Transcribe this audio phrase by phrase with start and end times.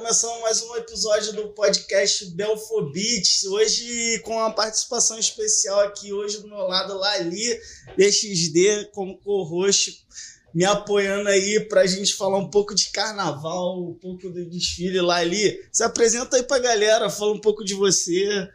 [0.00, 3.46] começando mais um episódio do podcast Belfobit.
[3.48, 7.60] Hoje com uma participação especial aqui, hoje do meu lado, Lali,
[7.98, 10.06] DXD, como co-host,
[10.54, 15.02] me apoiando aí pra gente falar um pouco de carnaval, um pouco do desfile.
[15.02, 18.48] Lali, se apresenta aí pra galera, fala um pouco de você.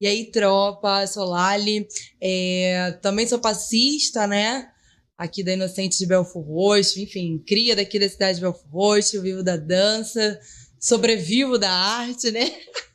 [0.00, 1.84] E aí, tropa, sou Lali,
[2.22, 4.68] é, também sou passista, né?
[5.22, 9.42] aqui da Inocente de Belfort Roxo, enfim, cria daqui da cidade de Belfort Roxo, vivo
[9.42, 10.40] da dança,
[10.82, 12.50] sobrevivo da arte, né?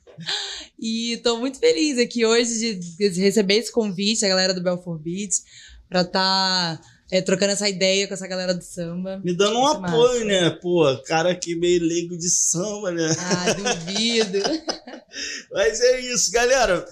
[0.80, 5.42] E estou muito feliz aqui hoje de, receber esse convite, a galera do Belfort Beats,
[5.88, 6.80] para estar tá,
[7.10, 9.20] é, trocando essa ideia com essa galera do samba.
[9.24, 10.24] Me dando um apoio, massa.
[10.24, 10.50] né?
[10.50, 13.08] Pô, cara aqui meio leigo de samba, né?
[13.18, 14.38] Ah, duvido.
[15.52, 16.84] Mas é isso, galera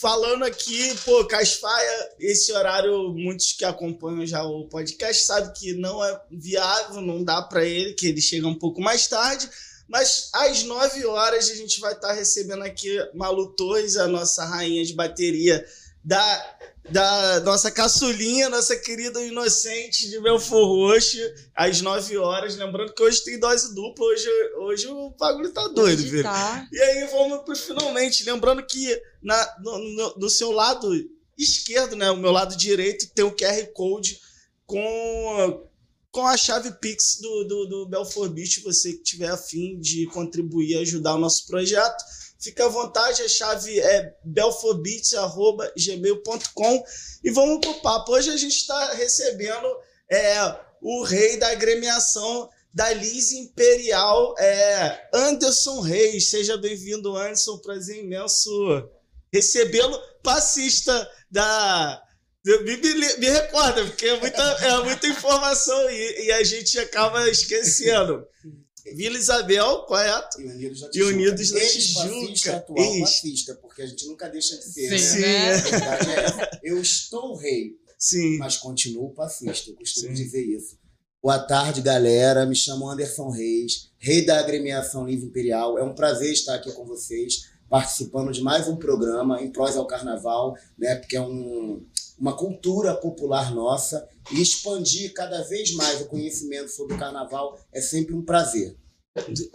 [0.00, 6.04] falando aqui, pô, Casfaia, esse horário, muitos que acompanham já o podcast sabem que não
[6.04, 9.48] é viável, não dá para ele, que ele chega um pouco mais tarde.
[9.88, 14.44] Mas às 9 horas a gente vai estar tá recebendo aqui Malu Torres, a nossa
[14.44, 15.64] rainha de bateria
[16.04, 16.56] da
[16.90, 21.18] da nossa caçulinha, nossa querida inocente de Belfor Roxo,
[21.54, 22.56] às 9 horas.
[22.56, 24.28] Lembrando que hoje tem dose dupla, hoje,
[24.58, 26.22] hoje o bagulho tá doido, hoje filho.
[26.22, 26.66] Tá.
[26.70, 28.24] E aí vamos pro finalmente.
[28.24, 30.92] Lembrando que na, no, no, no, seu lado
[31.36, 34.20] esquerdo, né, o meu lado direito, tem o QR Code
[34.64, 35.68] com,
[36.16, 38.62] com a chave Pix do, do, do Belfor Beach.
[38.62, 42.02] Você que tiver afim de contribuir ajudar o nosso projeto
[42.38, 46.84] Fica à vontade, a chave é belfobits.gmail.com
[47.24, 48.12] e vamos pro papo.
[48.12, 49.66] Hoje a gente está recebendo
[50.10, 56.30] é, o rei da agremiação da Liz Imperial, é, Anderson Reis.
[56.30, 57.58] Seja bem-vindo, Anderson.
[57.58, 58.88] Prazer imenso
[59.32, 59.98] recebê-lo.
[60.22, 62.00] Passista da.
[62.46, 67.28] Me, me, me, recorda, porque é muita, é muita informação e, e a gente acaba
[67.28, 68.24] esquecendo.
[68.94, 70.40] Vila Isabel, correto?
[70.40, 71.10] E Unidos da Tijuca.
[71.10, 72.56] E Unidos da Tijuca.
[72.56, 74.96] atual fascista, porque a gente nunca deixa de ser.
[74.96, 75.54] Sim, né?
[75.54, 76.60] A verdade é essa.
[76.62, 78.38] Eu estou rei, Sim.
[78.38, 79.70] mas continuo pacifista.
[79.70, 80.22] Eu costumo Sim.
[80.22, 80.78] dizer isso.
[81.20, 82.46] Boa tarde, galera.
[82.46, 85.76] Me chamo Anderson Reis, rei da agremiação Livre Imperial.
[85.76, 89.88] É um prazer estar aqui com vocês, participando de mais um programa em prós ao
[89.88, 90.94] carnaval, né?
[90.94, 91.84] Porque é um,
[92.18, 97.80] uma cultura popular nossa e expandir cada vez mais o conhecimento sobre o carnaval é
[97.80, 98.76] sempre um prazer.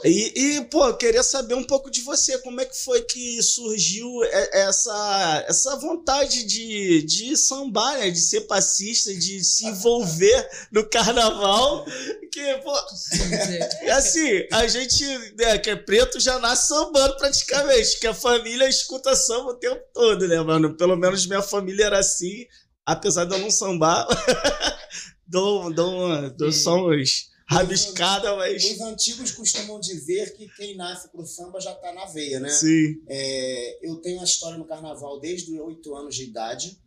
[0.03, 2.37] E, e, pô, eu queria saber um pouco de você.
[2.39, 8.09] Como é que foi que surgiu essa, essa vontade de, de sambar, né?
[8.09, 11.85] de ser passista, de se envolver no carnaval?
[12.31, 12.73] Que, pô,
[13.81, 15.05] é assim, a gente
[15.37, 19.81] né, que é preto já nasce sambando praticamente, que a família escuta samba o tempo
[19.93, 20.75] todo, né, mano?
[20.75, 22.45] Pelo menos minha família era assim,
[22.85, 24.07] apesar de eu não sambar,
[25.27, 28.63] dou, dou, dou só uns rabiscada, mas.
[28.63, 32.49] Os antigos costumam dizer que quem nasce pro samba já tá na veia, né?
[32.49, 33.01] Sim.
[33.07, 36.79] É, eu tenho a história no carnaval desde os oito anos de idade.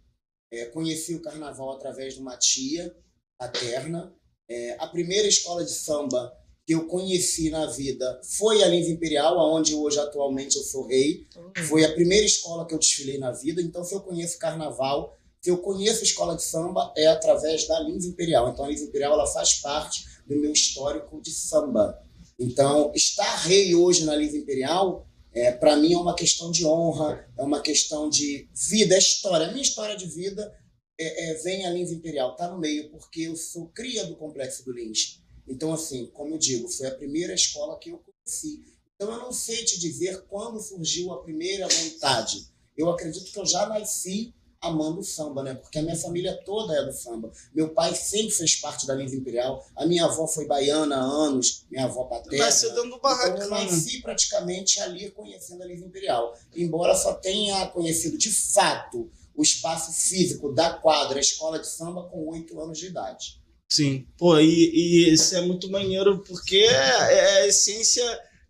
[0.53, 2.95] É, conheci o carnaval através de uma tia
[3.39, 4.15] paterna.
[4.49, 6.33] É, a primeira escola de samba
[6.67, 11.27] que eu conheci na vida foi a Lins Imperial, onde hoje atualmente eu sou rei.
[11.37, 11.65] Uhum.
[11.65, 13.61] Foi a primeira escola que eu desfilei na vida.
[13.61, 17.79] Então, se eu conheço carnaval, se eu conheço a escola de samba, é através da
[17.81, 18.49] Lins Imperial.
[18.49, 22.01] Então, a Lins Imperial ela faz parte do meu histórico de samba.
[22.39, 27.29] Então, estar rei hoje na Liga Imperial, é, para mim, é uma questão de honra,
[27.37, 29.47] é uma questão de vida, é história.
[29.47, 30.53] A minha história de vida
[30.99, 34.65] é, é, vem a Lins Imperial, está no meio, porque eu sou cria do Complexo
[34.65, 35.21] do Lins.
[35.47, 38.63] Então, assim, como eu digo, foi a primeira escola que eu conheci.
[38.95, 42.49] Então, eu não sei te dizer quando surgiu a primeira vontade.
[42.77, 44.33] Eu acredito que eu já nasci
[44.67, 45.55] amando o samba, né?
[45.55, 47.31] Porque a minha família toda é do samba.
[47.55, 49.65] Meu pai sempre fez parte da Lins Imperial.
[49.77, 52.45] A minha avó foi baiana há anos, minha avó paterna.
[52.45, 53.37] Nasceu dando do barraco.
[53.37, 56.37] Então eu nasci praticamente ali conhecendo a Lins Imperial.
[56.55, 62.05] Embora só tenha conhecido de fato o espaço físico da quadra, a escola de samba,
[62.05, 63.43] com oito anos de idade.
[63.69, 68.05] Sim, pô, e, e isso é muito maneiro porque é, é a essência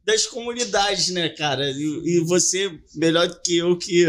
[0.04, 1.70] das comunidades, né, cara?
[1.70, 4.04] E, e você, melhor do que eu, que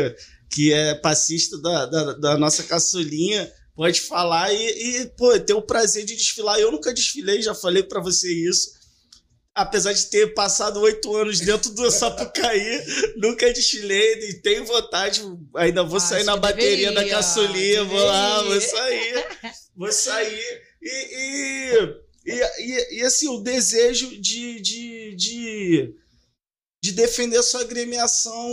[0.55, 5.61] que é passista da, da, da nossa caçulinha, pode falar e, e, pô, ter o
[5.61, 6.57] prazer de desfilar.
[6.57, 8.73] Eu nunca desfilei, já falei para você isso.
[9.53, 12.85] Apesar de ter passado oito anos dentro do Sapucaí,
[13.19, 15.21] nunca desfilei e tenho vontade.
[15.57, 19.25] Ainda vou Acho sair na bateria deveria, da caçulinha, vou lá, vou sair.
[19.75, 20.61] Vou sair.
[20.81, 21.75] E,
[22.25, 25.95] e, e, e, assim, o desejo de, de, de,
[26.81, 28.49] de defender a sua agremiação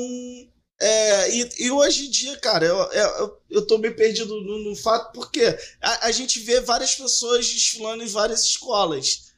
[0.85, 4.75] é, e, e, hoje em dia, cara, eu, eu, eu tô meio perdido no, no
[4.75, 5.41] fato porque
[5.81, 9.33] a, a, gente vê várias pessoas desfilando em várias escolas.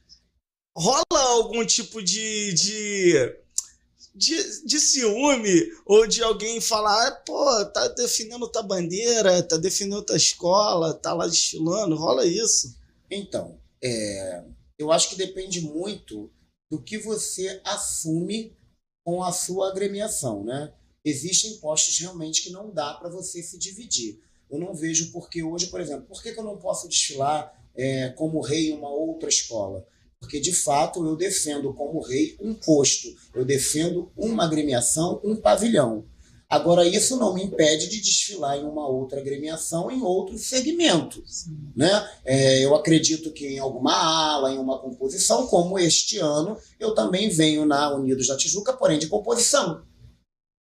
[0.75, 3.35] rola algum tipo de, de,
[4.15, 10.01] de, de ciúme ou de alguém falar, ah, pô, tá defendendo tua bandeira, tá defendendo
[10.01, 12.75] tua escola, tá lá desfilando, rola isso?
[13.11, 14.43] Então, é,
[14.79, 16.31] eu acho que depende muito
[16.71, 18.57] do que você assume
[19.03, 20.73] com a sua agremiação, né?
[21.05, 24.19] Existem postos realmente que não dá para você se dividir.
[24.49, 28.09] Eu não vejo porque hoje, por exemplo, por que, que eu não posso desfilar é,
[28.09, 29.85] como rei em uma outra escola?
[30.19, 36.05] Porque, de fato, eu defendo como rei um posto, eu defendo uma agremiação, um pavilhão.
[36.49, 41.23] Agora, isso não me impede de desfilar em uma outra agremiação em outro segmento.
[41.75, 42.09] Né?
[42.23, 47.29] É, eu acredito que em alguma ala, em uma composição, como este ano, eu também
[47.29, 49.83] venho na Unidos da Tijuca, porém de composição.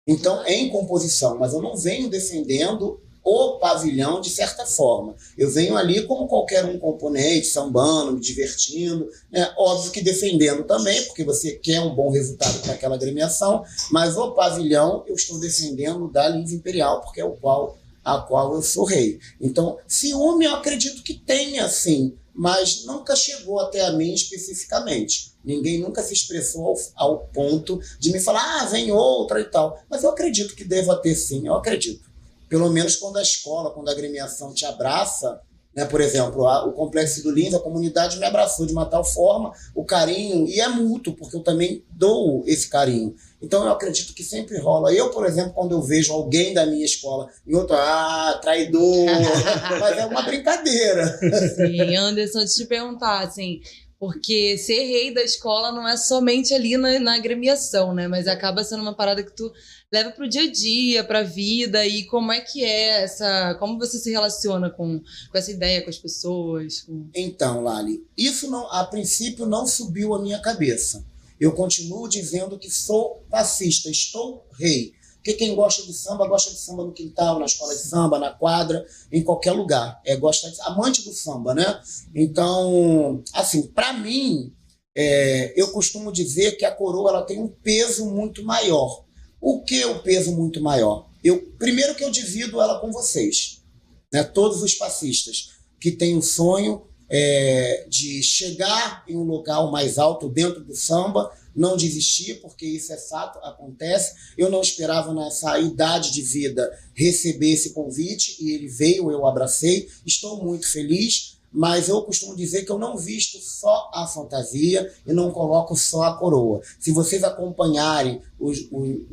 [0.07, 5.15] Então, em composição, mas eu não venho defendendo o pavilhão de certa forma.
[5.39, 9.53] Eu venho ali como qualquer um componente, sambando, me divertindo, né?
[9.57, 14.33] óbvio que defendendo também, porque você quer um bom resultado para aquela agremiação, mas o
[14.33, 18.85] pavilhão eu estou defendendo da Lins Imperial, porque é o qual a qual eu sou
[18.85, 19.21] rei.
[19.41, 25.33] Então, ciúme eu acredito que tenha sim, mas nunca chegou até a mim especificamente.
[25.45, 29.79] Ninguém nunca se expressou ao, ao ponto de me falar, ah, vem outra e tal.
[29.91, 32.13] Mas eu acredito que deva ter sim, eu acredito
[32.53, 35.41] pelo menos quando a escola, quando a agremiação te abraça,
[35.75, 35.87] né?
[35.87, 39.55] por exemplo, a, o Complexo do Lins, a comunidade me abraçou de uma tal forma,
[39.75, 43.17] o carinho, e é mútuo, porque eu também dou esse carinho.
[43.43, 44.93] Então eu acredito que sempre rola.
[44.93, 49.07] Eu, por exemplo, quando eu vejo alguém da minha escola em outro, ah, traidor,
[49.81, 51.19] mas é uma brincadeira.
[51.57, 53.61] Sim, Anderson, deixa eu te perguntar, assim,
[53.99, 58.07] porque ser rei da escola não é somente ali na, na agremiação, né?
[58.07, 59.53] Mas acaba sendo uma parada que tu
[59.93, 63.55] leva para o dia a dia, para a vida e como é que é essa,
[63.61, 66.81] como você se relaciona com, com essa ideia com as pessoas?
[66.81, 67.11] Com...
[67.15, 71.05] Então, Lali, isso não, a princípio não subiu a minha cabeça.
[71.43, 74.93] Eu continuo dizendo que sou fascista, estou rei.
[75.17, 78.31] Porque quem gosta de samba, gosta de samba no quintal, na escola de samba, na
[78.31, 80.01] quadra, em qualquer lugar.
[80.07, 81.81] É gosta de, amante do samba, né?
[82.15, 84.55] Então, assim, para mim,
[84.97, 89.05] é, eu costumo dizer que a coroa ela tem um peso muito maior.
[89.41, 91.11] O que é o peso muito maior?
[91.25, 93.65] Eu, primeiro que eu divido ela com vocês,
[94.13, 94.23] né?
[94.23, 95.49] todos os passistas
[95.81, 101.31] que têm o sonho é, de chegar em um local mais alto dentro do samba,
[101.55, 104.15] não desistir, porque isso é fato, acontece.
[104.39, 109.91] Eu não esperava nessa idade de vida receber esse convite e ele veio, eu abracei.
[110.07, 115.13] Estou muito feliz mas eu costumo dizer que eu não visto só a fantasia e
[115.13, 116.63] não coloco só a coroa.
[116.81, 118.53] Se vocês acompanharem o,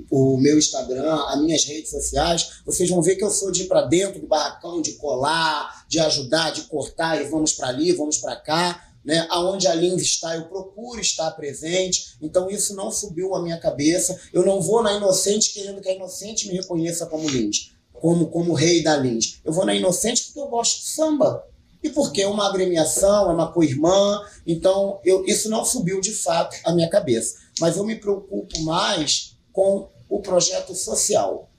[0.09, 3.67] o, meu Instagram, as minhas redes sociais, vocês vão ver que eu sou de ir
[3.67, 8.17] para dentro do barracão, de colar, de ajudar, de cortar e vamos para ali, vamos
[8.17, 8.85] para cá.
[9.03, 12.17] Né, aonde a Lins está, eu procuro estar presente.
[12.21, 14.19] Então isso não subiu a minha cabeça.
[14.31, 18.53] Eu não vou na Inocente querendo que a Inocente me reconheça como Lins, como, como
[18.53, 19.39] rei da Lins.
[19.43, 21.48] Eu vou na Inocente porque eu gosto de samba
[21.81, 26.57] e porque é uma agremiação, é uma co-irmã, então eu, isso não subiu de fato
[26.65, 27.35] à minha cabeça.
[27.59, 31.49] Mas eu me preocupo mais com o projeto social.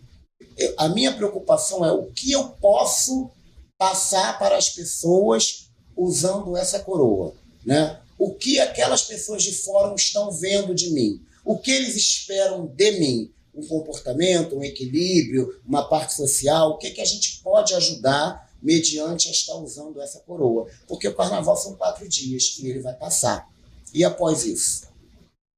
[0.56, 3.30] Eu, a minha preocupação é o que eu posso
[3.78, 7.34] passar para as pessoas usando essa coroa.
[7.64, 7.98] Né?
[8.18, 11.22] O que aquelas pessoas de fora estão vendo de mim?
[11.44, 13.32] O que eles esperam de mim?
[13.54, 16.70] Um comportamento, um equilíbrio, uma parte social?
[16.70, 20.66] O que, que a gente pode ajudar mediante a estar usando essa coroa.
[20.86, 23.48] Porque o carnaval são quatro dias e ele vai passar.
[23.92, 24.88] E após isso?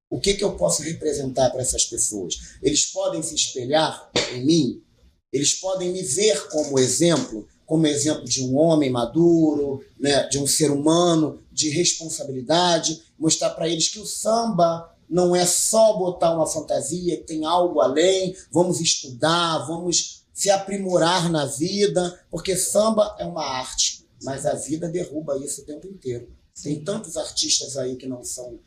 [0.09, 2.57] O que, que eu posso representar para essas pessoas?
[2.61, 4.83] Eles podem se espelhar em mim?
[5.31, 10.45] Eles podem me ver como exemplo, como exemplo de um homem maduro, né, de um
[10.45, 16.45] ser humano, de responsabilidade, mostrar para eles que o samba não é só botar uma
[16.45, 23.45] fantasia, tem algo além, vamos estudar, vamos se aprimorar na vida, porque samba é uma
[23.45, 26.27] arte, mas a vida derruba isso o tempo inteiro.
[26.61, 28.59] Tem tantos artistas aí que não são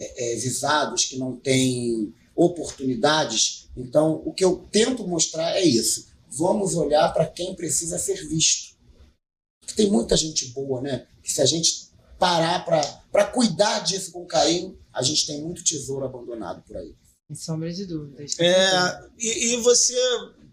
[0.00, 3.68] é, é, visados, que não têm oportunidades.
[3.76, 6.08] Então, o que eu tento mostrar é isso.
[6.28, 8.76] Vamos olhar para quem precisa ser visto.
[9.60, 11.06] Porque tem muita gente boa, né?
[11.22, 16.04] Que se a gente parar para cuidar disso com carinho, a gente tem muito tesouro
[16.04, 16.94] abandonado por aí.
[17.28, 18.38] Sem sombra de dúvidas.
[18.38, 19.94] É, e, e você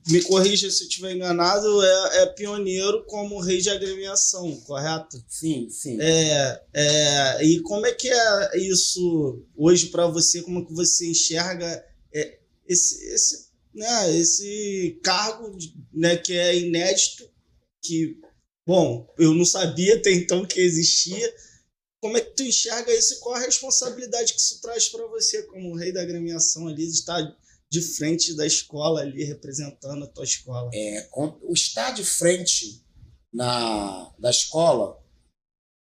[0.09, 5.23] me corrija se eu estiver enganado, é, é, pioneiro como rei de agremiação, correto?
[5.27, 5.97] Sim, sim.
[6.01, 10.41] É, é, e como é que é isso hoje para você?
[10.41, 15.55] Como é que você enxerga é, esse, esse, né, esse cargo
[15.93, 17.29] né, que é inédito,
[17.83, 18.17] que,
[18.67, 21.33] bom, eu não sabia até então que existia,
[22.01, 25.43] como é que tu enxerga isso e qual a responsabilidade que isso traz para você
[25.43, 27.21] como rei da agremiação ali, de estar
[27.71, 30.69] de frente da escola ali, representando a tua escola?
[30.73, 32.83] É, o estar de frente
[33.31, 34.99] na, da escola,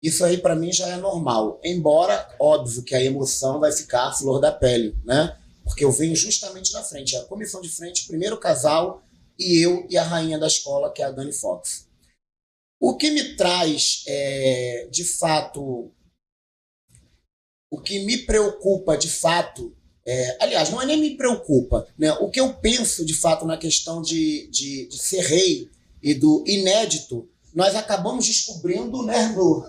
[0.01, 1.59] isso aí para mim já é normal.
[1.63, 5.37] Embora, óbvio que a emoção vai ficar à flor da pele, né?
[5.63, 7.15] Porque eu venho justamente na frente.
[7.15, 9.03] A comissão de frente, primeiro casal,
[9.37, 11.87] e eu e a rainha da escola, que é a Dani Fox.
[12.79, 15.91] O que me traz, é, de fato,
[17.71, 22.11] o que me preocupa de fato, é, aliás, não é nem me preocupa, né?
[22.13, 25.69] o que eu penso de fato na questão de, de, de ser rei
[26.01, 29.63] e do inédito, nós acabamos descobrindo né, do,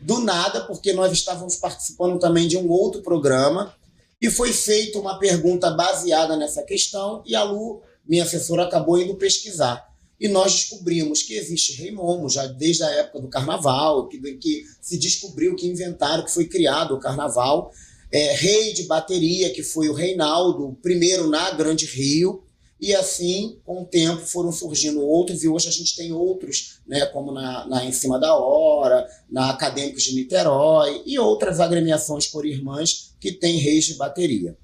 [0.00, 3.74] do nada, porque nós estávamos participando também de um outro programa
[4.20, 9.16] e foi feita uma pergunta baseada nessa questão e a Lu, minha assessora, acabou indo
[9.16, 9.92] pesquisar.
[10.18, 14.64] E nós descobrimos que existe rei momo já desde a época do carnaval, que, que
[14.80, 17.72] se descobriu que inventaram, que foi criado o carnaval.
[18.12, 22.44] É, rei de bateria, que foi o Reinaldo, primeiro na Grande Rio,
[22.80, 27.06] e assim, com o tempo, foram surgindo outros, e hoje a gente tem outros, né,
[27.06, 32.44] como na, na Em Cima da Hora, na Acadêmicos de Niterói, e outras agremiações por
[32.44, 34.56] irmãs que têm reis de bateria.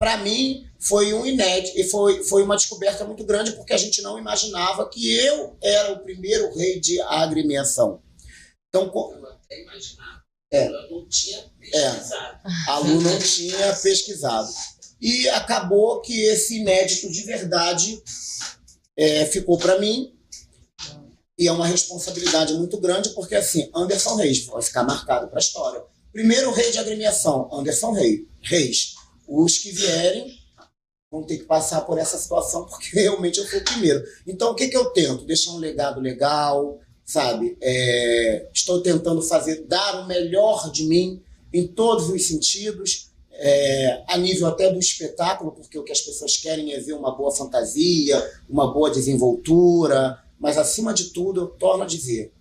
[0.00, 4.00] Para mim, foi um inédito, e foi, foi uma descoberta muito grande, porque a gente
[4.02, 8.02] não imaginava que eu era o primeiro rei de agremiação.
[8.68, 10.19] Então, eu até imaginava.
[10.52, 11.90] É, não tinha é.
[11.90, 12.40] pesquisado.
[12.44, 14.48] É, a Lu não tinha pesquisado.
[15.00, 18.02] E acabou que esse inédito de verdade
[18.96, 20.14] é, ficou para mim.
[21.38, 25.40] E é uma responsabilidade muito grande, porque assim, Anderson Reis vai ficar marcado para a
[25.40, 25.82] história.
[26.12, 28.20] Primeiro rei de agremiação, Anderson Reis.
[28.42, 28.94] Reis.
[29.26, 30.38] Os que vierem
[31.10, 34.04] vão ter que passar por essa situação, porque realmente eu fui o primeiro.
[34.26, 35.24] Então, o que, que eu tento?
[35.24, 36.78] Deixar um legado legal,
[37.10, 37.58] sabe?
[37.60, 41.20] É, estou tentando fazer, dar o melhor de mim
[41.52, 46.36] em todos os sentidos é, a nível até do espetáculo, porque o que as pessoas
[46.36, 48.16] querem é ver uma boa fantasia,
[48.48, 52.32] uma boa desenvoltura, mas acima de tudo, eu torno a dizer,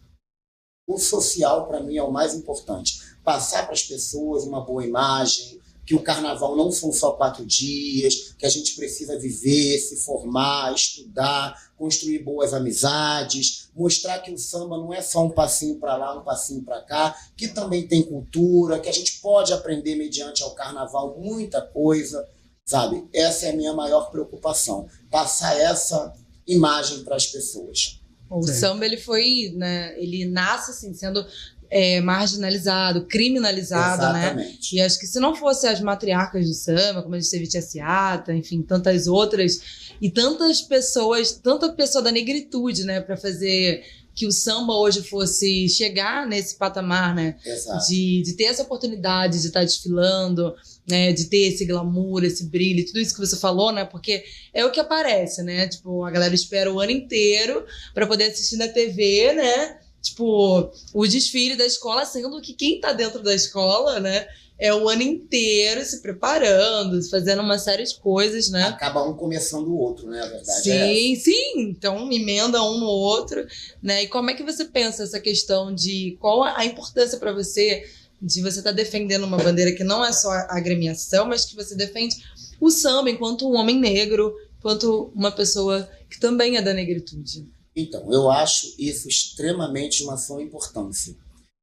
[0.88, 3.00] o social para mim é o mais importante.
[3.24, 5.59] Passar para as pessoas uma boa imagem,
[5.90, 10.72] que o carnaval não são só quatro dias, que a gente precisa viver, se formar,
[10.72, 16.16] estudar, construir boas amizades, mostrar que o samba não é só um passinho para lá,
[16.16, 20.54] um passinho para cá, que também tem cultura, que a gente pode aprender mediante ao
[20.54, 22.24] carnaval muita coisa,
[22.64, 23.10] sabe?
[23.12, 26.14] Essa é a minha maior preocupação, passar essa
[26.46, 28.00] imagem para as pessoas.
[28.30, 28.54] O Sim.
[28.54, 31.26] samba ele foi, né, ele nasce assim sendo
[31.70, 34.26] é, marginalizado, criminalizado, né?
[34.26, 34.76] Exatamente.
[34.76, 34.82] né?
[34.82, 37.62] E acho que se não fosse as matriarcas do samba, como a gente teve Tia
[37.62, 43.84] Ciata, enfim, tantas outras, e tantas pessoas, tanta pessoa da negritude, né, para fazer
[44.16, 47.38] que o samba hoje fosse chegar nesse patamar, né?
[47.46, 47.88] Exato.
[47.88, 50.54] De, de ter essa oportunidade de estar tá desfilando,
[50.86, 51.14] né?
[51.14, 53.86] De ter esse glamour, esse brilho, tudo isso que você falou, né?
[53.86, 54.22] Porque
[54.54, 55.70] é o que aparece, né?
[55.70, 59.78] Tipo, a galera espera o ano inteiro para poder assistir na TV, né?
[60.02, 64.28] Tipo, o desfile da escola, sendo que quem tá dentro da escola, né,
[64.60, 68.64] é o ano inteiro se preparando, fazendo uma série de coisas, né?
[68.66, 70.20] Acaba um começando o outro, né?
[70.22, 71.62] A verdade sim, é sim.
[71.70, 73.48] Então emenda um no outro,
[73.82, 74.04] né?
[74.04, 77.90] E como é que você pensa essa questão de qual a importância para você
[78.22, 81.56] de você estar tá defendendo uma bandeira que não é só a agremiação, mas que
[81.56, 82.18] você defende
[82.60, 87.48] o samba enquanto um homem negro, enquanto uma pessoa que também é da negritude?
[87.80, 91.16] Então, eu acho isso extremamente uma sua importância.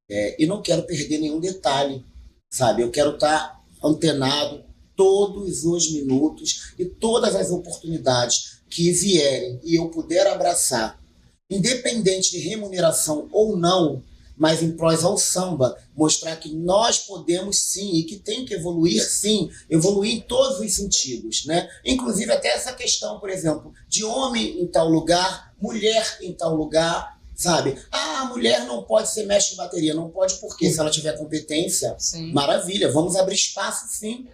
[0.09, 2.03] É, e não quero perder nenhum detalhe,
[2.49, 2.81] sabe?
[2.81, 4.63] Eu quero estar antenado
[4.95, 10.99] todos os minutos e todas as oportunidades que vierem e eu puder abraçar,
[11.49, 14.03] independente de remuneração ou não,
[14.37, 19.03] mas em prós ao samba, mostrar que nós podemos sim e que tem que evoluir
[19.03, 21.67] sim, evoluir em todos os sentidos, né?
[21.83, 27.19] Inclusive até essa questão, por exemplo, de homem em tal lugar, mulher em tal lugar,
[27.35, 27.77] sabe?
[27.91, 31.17] Ah, a mulher não pode ser mestre de bateria, não pode porque se ela tiver
[31.17, 32.31] competência, sim.
[32.31, 34.27] maravilha, vamos abrir espaço sim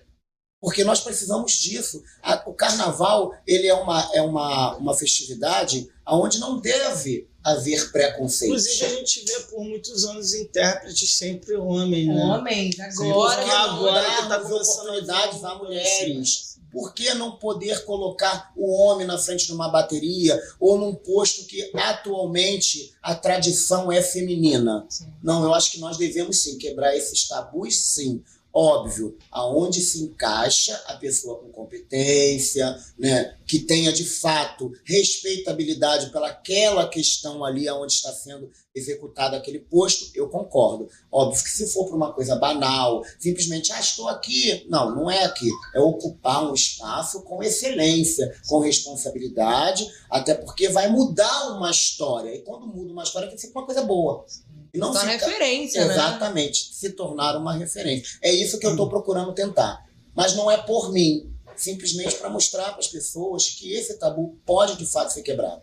[0.64, 2.02] porque nós precisamos disso.
[2.46, 8.52] O carnaval ele é uma, é uma, uma festividade onde não deve haver preconceito.
[8.52, 12.24] Inclusive, a gente vê por muitos anos intérpretes sempre homens, né?
[12.24, 13.36] Homens, agora.
[13.36, 16.53] Porque agora que está começando oportunidades a mulheres.
[16.74, 21.46] Por que não poder colocar o homem na frente de uma bateria ou num posto
[21.46, 24.84] que atualmente a tradição é feminina?
[24.90, 25.14] Sim.
[25.22, 30.80] Não, eu acho que nós devemos sim quebrar esses tabus, sim Óbvio, aonde se encaixa
[30.86, 38.14] a pessoa com competência, né, que tenha de fato respeitabilidade pelaquela questão ali aonde está
[38.14, 40.88] sendo executado aquele posto, eu concordo.
[41.12, 44.66] Óbvio que se for para uma coisa banal, simplesmente, ah, estou aqui.
[44.70, 45.50] Não, não é aqui.
[45.76, 52.34] É ocupar um espaço com excelência, com responsabilidade, até porque vai mudar uma história.
[52.36, 54.26] E quando muda uma história, tem que ser uma coisa boa.
[54.74, 55.06] Não fica...
[55.06, 55.94] referência, né?
[55.94, 56.74] Exatamente, né?
[56.74, 58.18] se tornar uma referência.
[58.22, 59.86] É isso que eu estou procurando tentar.
[60.16, 64.78] Mas não é por mim, simplesmente para mostrar para as pessoas que esse tabu pode
[64.78, 65.62] de fato ser quebrado.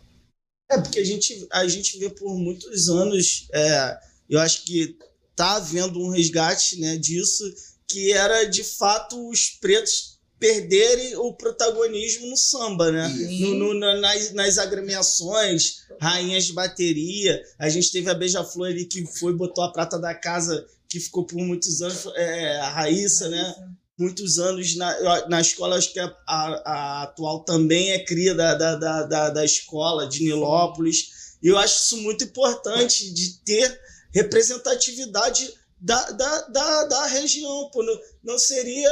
[0.69, 3.99] É, porque a gente, a gente vê por muitos anos, é,
[4.29, 4.97] eu acho que
[5.35, 7.43] tá havendo um resgate né, disso,
[7.87, 10.10] que era de fato os pretos
[10.41, 13.07] perderem o protagonismo no samba, né?
[13.07, 17.39] No, no, nas, nas agremiações, rainhas de bateria.
[17.59, 21.27] A gente teve a Beija-Flor ali que foi, botou a prata da casa, que ficou
[21.27, 23.55] por muitos anos, é, a Raíssa, né?
[23.95, 28.55] Muitos anos na, na escola, acho que a, a, a atual também é cria da,
[28.55, 31.37] da, da, da, da escola de Nilópolis.
[31.43, 33.79] E eu acho isso muito importante de ter
[34.11, 37.69] representatividade da, da, da, da região.
[37.71, 37.83] Pô.
[37.83, 38.89] Não, não seria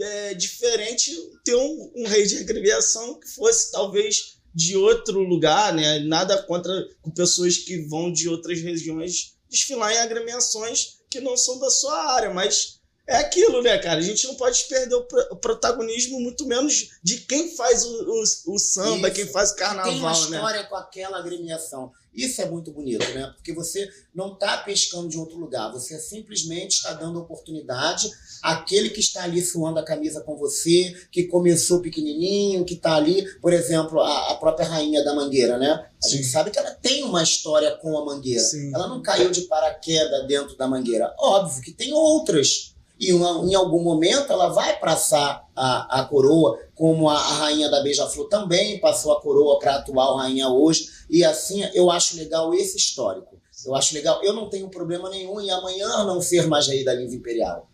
[0.00, 1.10] é, diferente
[1.44, 5.98] ter um, um, rei de agremiação que fosse talvez de outro lugar, né?
[6.00, 6.72] Nada contra
[7.14, 12.32] pessoas que vão de outras regiões desfilar em agremiações que não são da sua área,
[12.32, 13.98] mas é aquilo, né, cara?
[13.98, 18.54] A gente não pode perder o, o protagonismo, muito menos de quem faz o, o,
[18.54, 19.16] o samba, Isso.
[19.16, 20.18] quem faz o carnaval, Tem uma né?
[20.18, 21.92] história com aquela agremiação.
[22.14, 23.32] Isso é muito bonito, né?
[23.34, 28.10] Porque você não está pescando de outro lugar, você simplesmente está dando oportunidade
[28.42, 33.26] àquele que está ali suando a camisa com você, que começou pequenininho, que está ali,
[33.40, 35.86] por exemplo, a, a, própria rainha da Mangueira, né?
[36.02, 36.16] A Sim.
[36.18, 38.42] gente sabe que ela tem uma história com a Mangueira.
[38.42, 38.74] Sim.
[38.74, 41.14] Ela não caiu de paraquedas dentro da Mangueira.
[41.18, 42.71] Óbvio que tem outras
[43.02, 47.68] e uma, em algum momento ela vai passar a, a coroa, como a, a rainha
[47.68, 52.16] da Beija-Flor também passou a coroa para a atual rainha hoje, e assim eu acho
[52.16, 53.42] legal esse histórico.
[53.66, 56.94] Eu acho legal, eu não tenho problema nenhum em amanhã não ser mais rei da
[56.94, 57.68] linha imperial.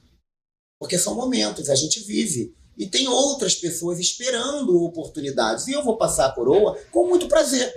[0.80, 2.54] Porque são momentos, a gente vive.
[2.76, 5.66] E tem outras pessoas esperando oportunidades.
[5.66, 7.74] E eu vou passar a coroa com muito prazer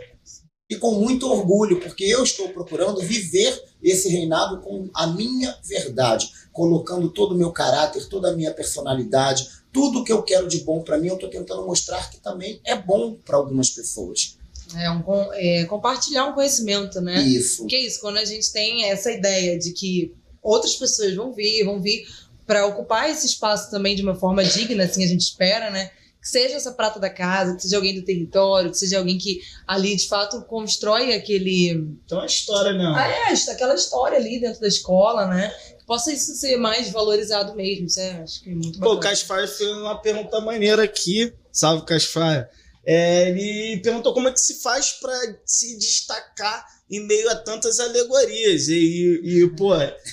[0.70, 6.32] e com muito orgulho, porque eu estou procurando viver esse reinado com a minha verdade,
[6.52, 10.82] colocando todo o meu caráter, toda a minha personalidade, tudo que eu quero de bom
[10.82, 14.38] para mim, eu estou tentando mostrar que também é bom para algumas pessoas.
[14.76, 17.22] É, um, é, compartilhar um conhecimento, né?
[17.22, 17.66] Isso.
[17.66, 21.64] Que é isso, quando a gente tem essa ideia de que outras pessoas vão vir,
[21.64, 22.06] vão vir
[22.46, 25.92] para ocupar esse espaço também de uma forma digna, assim a gente espera, né?
[26.22, 29.42] Que seja essa prata da casa, que seja alguém do território, que seja alguém que
[29.68, 31.72] ali de fato constrói aquele.
[32.06, 32.96] Então a história, não.
[32.96, 35.50] Ah, é, aquela história ali dentro da escola, né?
[35.80, 37.88] Que possa isso ser mais valorizado mesmo.
[37.88, 38.86] Isso é, acho que é muito bacana.
[38.86, 41.34] Pô, o Caspar fez uma pergunta maneira aqui.
[41.52, 42.48] Salve, Caspar.
[42.86, 47.80] É, ele perguntou como é que se faz para se destacar em meio a tantas
[47.80, 48.68] alegorias.
[48.68, 49.72] E, e pô,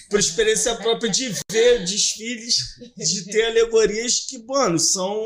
[0.09, 5.21] por experiência própria de ver desfiles, de ter alegorias que, mano, são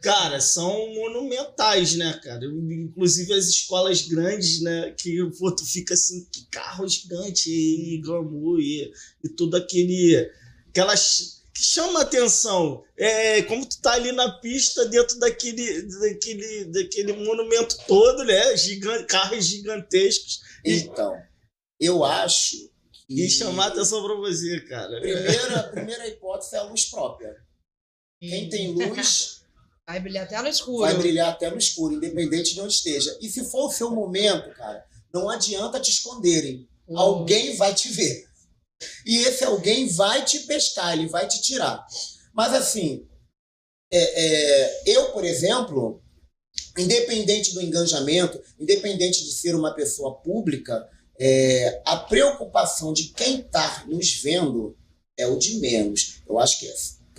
[0.00, 2.44] Cara, são monumentais, né, cara?
[2.44, 4.94] Inclusive as escolas grandes, né?
[4.98, 8.92] Que pô, tu fica assim, que carro gigante e glamour e,
[9.24, 10.30] e tudo aquele.
[10.68, 12.84] Aquelas que chama atenção.
[12.96, 18.56] É como tu tá ali na pista dentro daquele, daquele, daquele monumento todo, né?
[18.56, 20.40] Gigante, carros gigantescos.
[20.64, 21.20] Então,
[21.80, 23.24] eu acho que.
[23.24, 25.00] E chamar atenção pra você, cara.
[25.00, 27.34] Primeira, a primeira hipótese é a luz própria.
[28.20, 29.37] Quem tem luz
[29.88, 30.80] Vai brilhar até no escuro.
[30.80, 33.16] Vai brilhar até no escuro, independente de onde esteja.
[33.22, 36.68] E se for o seu momento, cara, não adianta te esconderem.
[36.86, 36.98] Uhum.
[36.98, 38.28] Alguém vai te ver.
[39.06, 41.86] E esse alguém vai te pescar, ele vai te tirar.
[42.34, 43.08] Mas assim,
[43.90, 46.02] é, é, eu, por exemplo,
[46.76, 50.86] independente do engajamento, independente de ser uma pessoa pública,
[51.18, 54.76] é, a preocupação de quem está nos vendo
[55.16, 56.20] é o de menos.
[56.28, 56.74] Eu acho que é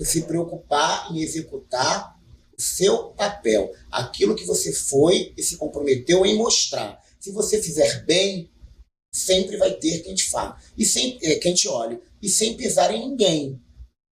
[0.06, 2.19] se preocupar em executar
[2.60, 7.02] seu papel, aquilo que você foi e se comprometeu em mostrar.
[7.20, 8.50] Se você fizer bem,
[9.14, 12.94] sempre vai ter quem te fale e sem é, quem te olhe e sem pisar
[12.94, 13.62] em ninguém,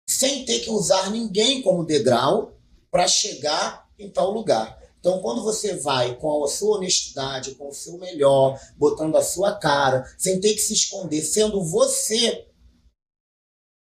[0.09, 2.57] sem ter que usar ninguém como degrau
[2.89, 4.77] para chegar em tal lugar.
[4.99, 9.55] Então, quando você vai com a sua honestidade, com o seu melhor, botando a sua
[9.55, 12.45] cara, sem ter que se esconder, sendo você,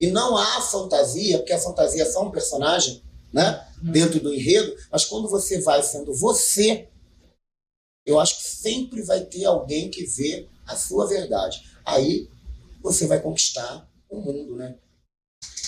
[0.02, 3.66] e não há fantasia, porque a fantasia é só um personagem, né?
[3.92, 6.88] Dentro do enredo, mas quando você vai sendo você,
[8.06, 11.62] eu acho que sempre vai ter alguém que vê a sua verdade.
[11.86, 12.30] Aí
[12.82, 14.78] você vai conquistar o mundo, né?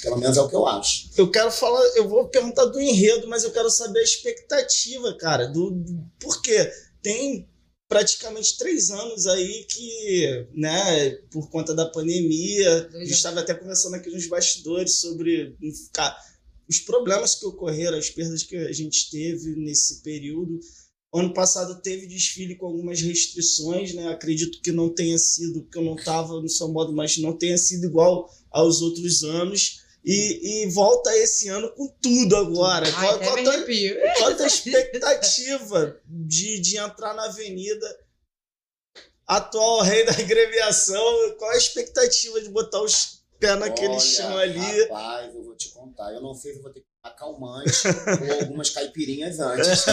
[0.01, 1.09] Pelo menos é o que eu acho.
[1.17, 5.47] Eu quero falar, eu vou perguntar do enredo, mas eu quero saber a expectativa, cara.
[5.47, 6.71] Do, do por quê?
[7.01, 7.49] Tem
[7.87, 13.95] praticamente três anos aí que, né, por conta da pandemia, a gente estava até conversando
[13.95, 15.55] aqui nos bastidores sobre
[15.93, 16.15] cara,
[16.67, 20.59] os problemas que ocorreram, as perdas que a gente teve nesse período.
[21.13, 24.09] Ano passado teve desfile com algumas restrições, né?
[24.09, 27.57] Acredito que não tenha sido, porque eu não estava no seu modo, mas não tenha
[27.57, 29.85] sido igual aos outros anos.
[30.03, 32.85] E, e volta esse ano com tudo agora.
[32.85, 33.43] Ai, qual, qual,
[34.17, 37.99] qual a expectativa de, de entrar na avenida?
[39.25, 44.83] Atual rei da agremiação, qual a expectativa de botar os pés naquele Olha, chão ali?
[44.83, 46.13] Rapaz, eu vou te contar.
[46.13, 47.87] Eu não sei se vou ter que acalmante
[48.27, 49.85] ou algumas caipirinhas antes.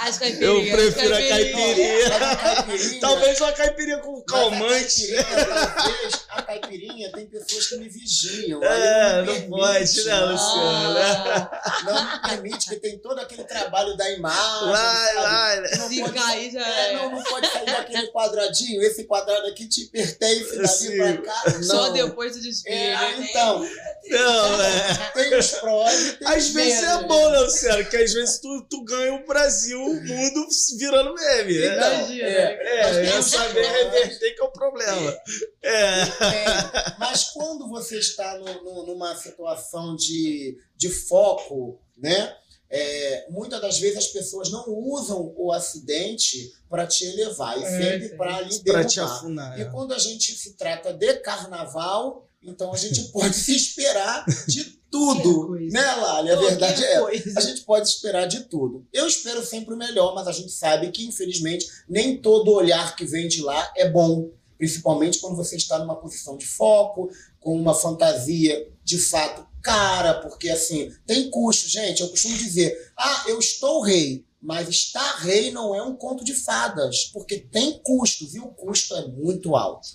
[0.00, 0.42] As caipirinhas.
[0.42, 2.06] Eu prefiro a caipirinha.
[2.16, 5.16] A caipirinha Talvez uma caipirinha com calmante.
[5.16, 8.62] A caipirinha, talvez, a caipirinha tem pessoas que me vigiam.
[8.64, 10.98] É, não, não pode, né, Luciano?
[10.98, 14.68] Ah, Não me permite que tem todo aquele trabalho da imagem.
[14.70, 15.60] Vai, vai.
[15.60, 15.70] né?
[15.76, 16.96] Não se pode- cair já É, é.
[16.96, 18.82] não, não pode sair daquele quadradinho.
[18.82, 20.96] Esse quadrado aqui te pertence dali Sim.
[20.96, 21.42] pra cá.
[21.52, 21.62] Não.
[21.62, 22.74] Só depois do desfile.
[22.74, 23.26] É, né?
[23.28, 23.68] então,
[24.10, 25.10] Não, é.
[25.14, 27.84] tem os prós tem Às vezes é bom, né, Luciano?
[27.88, 30.46] Que às vezes tu, tu ganha o Brasil, o mundo
[30.78, 31.58] virando meme.
[31.58, 31.74] né?
[31.76, 32.28] Imagina.
[32.28, 33.82] É, Mas tem é, os saber prós.
[33.92, 35.18] reverter que é o problema.
[35.62, 36.00] É.
[36.02, 42.34] É, mas quando você está no- no- numa situação de, de foco, né?
[42.70, 47.82] é, muitas das vezes as pessoas não usam o acidente para te elevar, e É,
[47.82, 49.16] sempre para lhe Pra te derrubar.
[49.16, 49.58] afunar.
[49.58, 49.64] E é.
[49.70, 55.50] quando a gente se trata de carnaval, então a gente pode se esperar de tudo.
[55.70, 56.30] Né, Lali?
[56.30, 57.38] A verdade é essa.
[57.38, 58.86] A gente pode esperar de tudo.
[58.92, 63.04] Eu espero sempre o melhor, mas a gente sabe que, infelizmente, nem todo olhar que
[63.04, 64.30] vem de lá é bom.
[64.56, 70.48] Principalmente quando você está numa posição de foco, com uma fantasia de fato cara, porque
[70.48, 72.00] assim, tem custo, gente.
[72.00, 74.26] Eu costumo dizer: ah, eu estou rei.
[74.40, 78.44] Mas estar rei não é um conto de fadas, porque tem custo, viu?
[78.44, 79.88] O custo é muito alto.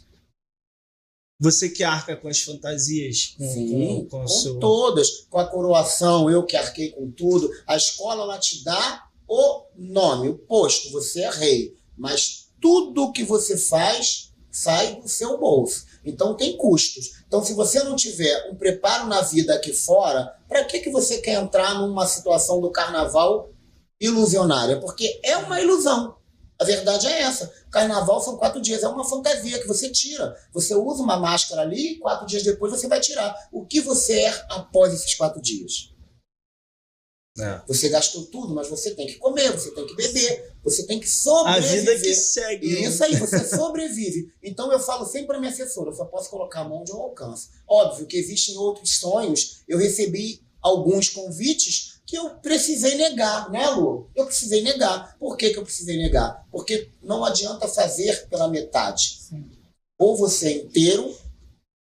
[1.39, 4.60] Você que arca com as fantasias, com, Sim, com, com com seu.
[4.60, 7.50] todas, com a coroação, eu que arquei com tudo.
[7.67, 11.76] A escola ela te dá o nome, o posto, você é rei.
[11.98, 15.86] Mas tudo que você faz sai do seu bolso.
[16.06, 17.24] Então tem custos.
[17.28, 21.17] Então, se você não tiver um preparo na vida aqui fora, para que, que você
[21.17, 23.50] quer entrar numa situação do carnaval
[24.00, 24.80] ilusionária?
[24.80, 26.15] Porque é uma ilusão.
[26.63, 27.52] A verdade é essa.
[27.69, 30.34] Carnaval são quatro dias, é uma fantasia que você tira.
[30.54, 33.36] Você usa uma máscara ali e quatro dias depois você vai tirar.
[33.52, 35.91] O que você é após esses quatro dias?
[37.38, 37.62] É.
[37.67, 41.08] Você gastou tudo, mas você tem que comer, você tem que beber, você tem que
[41.08, 41.80] A sobreviver.
[41.80, 42.67] vida que segue.
[42.67, 44.32] E isso aí, você sobrevive.
[44.41, 46.97] Então eu falo sempre para minha assessora, eu só posso colocar a mão onde eu
[47.02, 47.49] alcanço.
[47.67, 54.10] Óbvio que existem outros sonhos, eu recebi alguns convites que eu precisei negar, né, Lu?
[54.15, 55.15] Eu precisei negar.
[55.19, 56.45] Por que, que eu precisei negar?
[56.52, 59.17] Porque não adianta fazer pela metade.
[59.19, 59.45] Sim.
[59.99, 61.15] Ou você é inteiro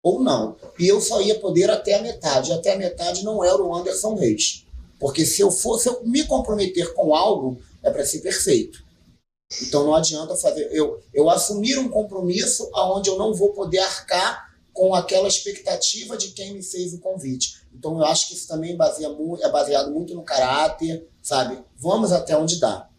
[0.02, 0.56] ou não.
[0.78, 2.52] E eu só ia poder até a metade.
[2.52, 4.66] Até a metade não era o Anderson Reis.
[5.00, 8.84] Porque se eu fosse eu me comprometer com algo, é para ser perfeito.
[9.64, 10.70] Então não adianta fazer.
[10.72, 16.32] Eu, eu assumir um compromisso aonde eu não vou poder arcar com aquela expectativa de
[16.32, 17.62] quem me fez o convite.
[17.74, 19.10] Então eu acho que isso também baseia
[19.42, 21.64] é baseado muito no caráter, sabe?
[21.78, 22.90] Vamos até onde dá.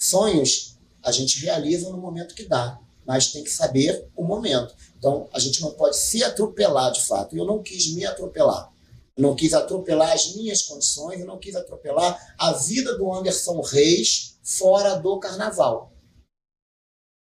[0.00, 4.74] Sonhos a gente realiza no momento que dá, mas tem que saber o momento.
[4.98, 7.36] Então a gente não pode se atropelar de fato.
[7.36, 8.72] Eu não quis me atropelar.
[9.16, 13.60] Eu não quis atropelar as minhas condições, eu não quis atropelar a vida do Anderson
[13.60, 15.91] Reis fora do carnaval.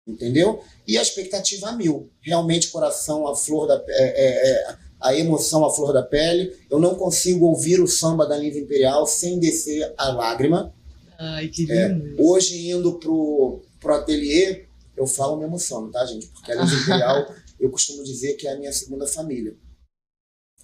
[0.09, 0.63] Entendeu?
[0.87, 2.11] E a expectativa a mil.
[2.23, 6.57] Realmente, coração, a flor da é, é, é, a emoção, a flor da pele.
[6.71, 10.75] Eu não consigo ouvir o samba da Linda Imperial sem descer a lágrima.
[11.19, 12.17] Ai, que É, lindo.
[12.19, 14.65] Hoje, indo pro, pro ateliê,
[14.97, 16.27] eu falo me emociono, tá, gente?
[16.29, 19.55] Porque a Linda Imperial, eu costumo dizer que é a minha segunda família.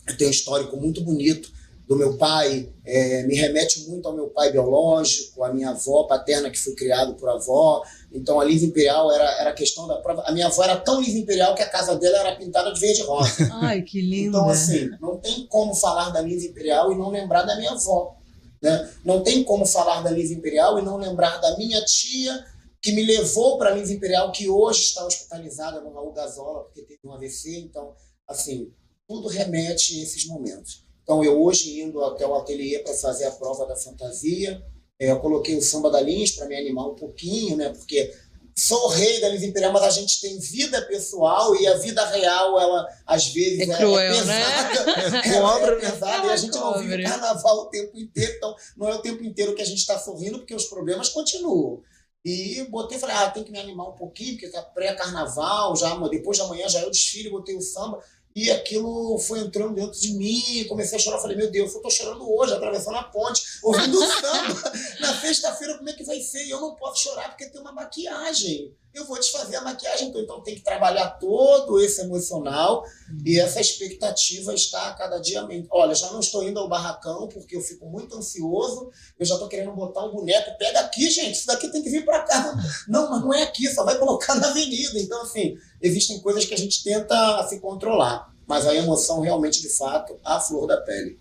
[0.08, 1.52] Eu tenho um histórico muito bonito
[1.86, 6.50] do meu pai, é, me remete muito ao meu pai biológico, à minha avó paterna,
[6.50, 7.82] que foi criado por avó.
[8.14, 10.22] Então, a Liva Imperial era, era a questão da prova.
[10.24, 13.02] A minha avó era tão Liva Imperial que a casa dela era pintada de verde
[13.02, 13.50] rosa.
[13.60, 14.38] Ai, que lindo.
[14.38, 18.16] Então, assim, não tem como falar da Liva Imperial e não lembrar da minha avó.
[18.62, 18.88] Né?
[19.04, 22.46] Não tem como falar da Liva Imperial e não lembrar da minha tia,
[22.80, 26.82] que me levou para a Liva Imperial, que hoje está hospitalizada no Raul Gazola, porque
[26.82, 27.58] teve um AVC.
[27.58, 27.94] Então,
[28.28, 28.72] assim,
[29.08, 30.84] tudo remete a esses momentos.
[31.02, 34.62] Então, eu hoje indo até o ateliê para fazer a prova da fantasia,
[35.10, 37.70] eu coloquei o samba da Lins para me animar um pouquinho, né?
[37.70, 38.12] Porque
[38.56, 42.60] sou rei da Miss Imperial, mas a gente tem vida pessoal e a vida real,
[42.60, 45.10] ela às vezes é, cruel, é pesada.
[45.10, 45.22] Né?
[45.34, 48.88] Ela é pesada e a gente não vive o carnaval o tempo inteiro, então não
[48.88, 51.82] é o tempo inteiro que a gente está sorrindo, porque os problemas continuam.
[52.24, 56.38] E botei, falei, ah, tem que me animar um pouquinho, porque tá pré-carnaval, já depois
[56.38, 58.00] de amanhã já é o desfile, botei o samba.
[58.34, 61.20] E aquilo foi entrando dentro de mim, comecei a chorar.
[61.20, 64.72] Falei, meu Deus, eu tô chorando hoje, atravessando a ponte, ouvindo samba.
[65.00, 66.44] Na sexta-feira, como é que vai ser?
[66.44, 70.42] E eu não posso chorar porque tem uma maquiagem eu vou desfazer a maquiagem, então,
[70.42, 72.84] tem que trabalhar todo esse emocional
[73.24, 75.46] e essa expectativa está a cada dia.
[75.70, 79.48] Olha, já não estou indo ao barracão porque eu fico muito ansioso, eu já estou
[79.48, 80.56] querendo botar um boneco.
[80.58, 82.54] Pega aqui, gente, isso daqui tem que vir para cá.
[82.88, 84.98] Não, mas não é aqui, só vai colocar na avenida.
[84.98, 89.68] Então, assim, existem coisas que a gente tenta se controlar, mas a emoção realmente, de
[89.68, 91.18] fato, a flor da pele.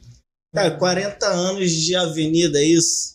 [0.54, 3.13] Cara, 40 anos de avenida, é isso?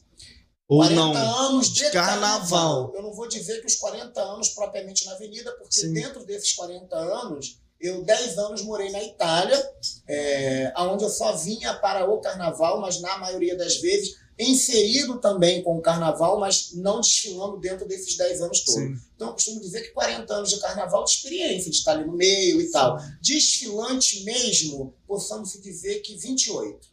[0.69, 2.91] Ou 40 não, anos de carnaval.
[2.91, 2.93] carnaval.
[2.95, 5.95] Eu não vou dizer que os 40 anos propriamente na avenida, porque Sim.
[5.95, 9.59] dentro desses 40 anos, eu 10 anos morei na Itália,
[10.07, 15.63] é, onde eu só vinha para o carnaval, mas na maioria das vezes inserido também
[15.63, 18.81] com o carnaval, mas não desfilando dentro desses 10 anos todos.
[18.81, 18.97] Sim.
[19.17, 22.13] Então eu costumo dizer que 40 anos de carnaval de experiência, de estar ali no
[22.13, 22.99] meio e tal.
[23.21, 26.87] Desfilante mesmo, possamos dizer que 28.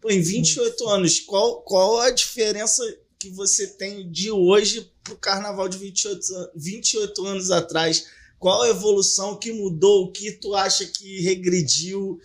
[0.00, 2.82] Pô, em 28 anos, qual, qual a diferença
[3.18, 8.06] que você tem de hoje para o carnaval de 28, 28 anos atrás?
[8.38, 10.04] Qual a evolução que mudou?
[10.04, 12.20] O que tu acha que regrediu?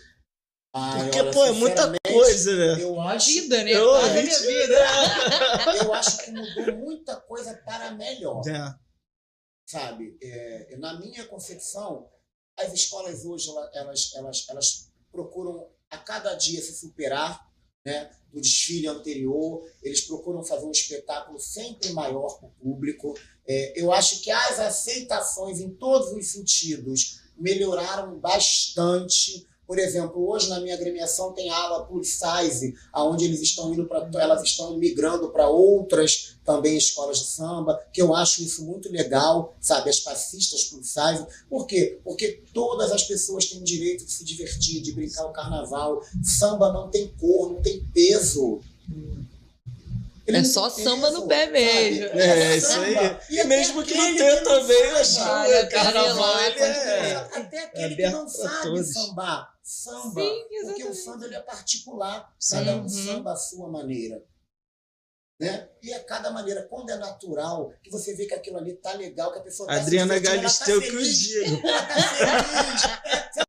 [0.72, 2.82] Ah, Porque, olha, pô, é muita coisa, né?
[2.82, 3.72] Eu acho, vida, né?
[3.72, 4.78] Eu, é minha vida.
[5.84, 8.42] eu acho que mudou muita coisa para melhor.
[8.48, 8.74] É.
[9.68, 10.16] Sabe?
[10.20, 12.10] É, na minha concepção,
[12.58, 17.40] as escolas hoje, elas, elas, elas procuram a cada dia se superar,
[17.84, 19.62] né, do desfile anterior.
[19.82, 23.14] Eles procuram fazer um espetáculo sempre maior para o público.
[23.46, 29.46] É, eu acho que as aceitações em todos os sentidos melhoraram bastante.
[29.66, 33.86] Por exemplo, hoje na minha agremiação tem a ala plus size, aonde eles estão indo
[33.86, 38.90] para elas estão migrando para outras também escolas de samba, que eu acho isso muito
[38.92, 41.26] legal, sabe, as passistas plus size.
[41.48, 41.98] Por quê?
[42.04, 46.02] Porque todas as pessoas têm o direito de se divertir, de brincar o carnaval.
[46.22, 48.60] Samba não tem cor, não tem peso.
[50.26, 52.18] Ele é só samba no pé mesmo.
[52.18, 52.94] É, é isso aí.
[53.30, 57.14] E, e mesmo que não tenha também, o carnaval ele é.
[57.34, 58.92] Até aquele é que não sabe todos.
[58.92, 60.20] sambar, samba.
[60.20, 62.36] Sim, porque o samba ele é particular.
[62.50, 62.88] Cada um uhum.
[62.88, 64.22] samba à sua maneira.
[65.40, 65.68] Né?
[65.82, 69.32] E a cada maneira, quando é natural, que você vê que aquilo ali tá legal,
[69.32, 71.62] que a pessoa tá Adriana Galisteu tá que o digo.
[71.66, 73.43] Ela tá feliz.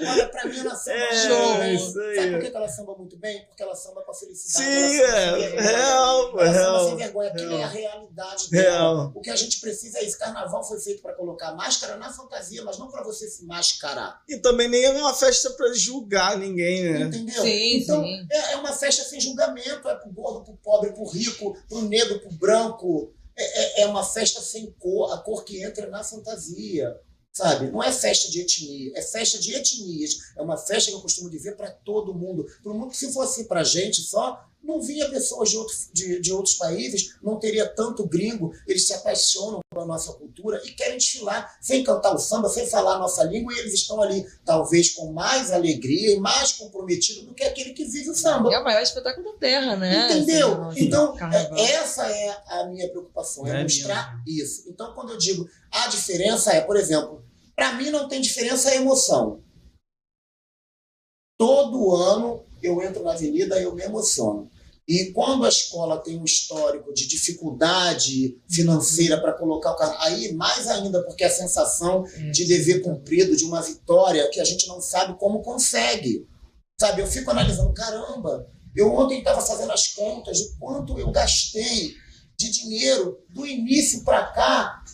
[0.00, 2.14] Olha, pra mim ela samba é, show.
[2.14, 3.44] Sabe por que ela samba muito bem?
[3.46, 4.64] Porque ela samba com a felicidade.
[4.64, 5.60] Sim, é.
[5.60, 6.78] Real, ela real.
[6.78, 7.30] Samba sem vergonha.
[7.30, 8.68] Aquilo é a realidade dela.
[8.68, 9.12] Real.
[9.14, 10.18] O que a gente precisa é isso.
[10.18, 14.22] Carnaval foi feito para colocar máscara na fantasia, mas não para você se mascarar.
[14.28, 17.00] E também nem é uma festa para julgar ninguém, né?
[17.02, 17.42] Entendeu?
[17.42, 18.26] Sim, então, sim.
[18.30, 19.88] É, é uma festa sem julgamento.
[19.88, 23.12] É pro gordo, pro pobre, pro rico, pro negro, pro branco.
[23.36, 26.98] É, é, é uma festa sem cor, a cor que entra na fantasia
[27.38, 27.70] sabe?
[27.70, 30.18] Não é festa de etnia, é festa de etnias.
[30.36, 32.44] É uma festa que eu costumo dizer para todo mundo.
[32.62, 36.56] Para mundo, se fosse para gente só, não vinha pessoas de, outro, de, de, outros
[36.56, 38.52] países, não teria tanto gringo.
[38.66, 42.96] Eles se apaixonam pela nossa cultura e querem desfilar sem cantar o samba, sem falar
[42.96, 47.34] a nossa língua, e eles estão ali, talvez com mais alegria e mais comprometido do
[47.34, 48.52] que aquele que vive o samba.
[48.52, 50.06] É o maior espetáculo da Terra, né?
[50.06, 50.64] Entendeu?
[50.64, 54.42] Assim, então, é, essa é a minha preocupação, é, é mostrar minha.
[54.42, 54.64] isso.
[54.68, 57.22] Então, quando eu digo a diferença é, por exemplo,
[57.58, 59.42] para mim não tem diferença a emoção.
[61.36, 64.48] Todo ano eu entro na avenida e eu me emociono.
[64.86, 70.32] E quando a escola tem um histórico de dificuldade financeira para colocar o carro, aí
[70.34, 74.80] mais ainda, porque a sensação de dever cumprido, de uma vitória que a gente não
[74.80, 76.28] sabe como consegue.
[76.80, 81.96] Sabe, eu fico analisando, caramba, eu ontem estava fazendo as contas de quanto eu gastei
[82.38, 84.84] de dinheiro do início para cá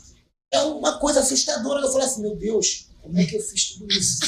[0.55, 1.81] é uma coisa assustadora.
[1.81, 4.21] Eu falei assim, meu Deus, como é que eu fiz tudo isso?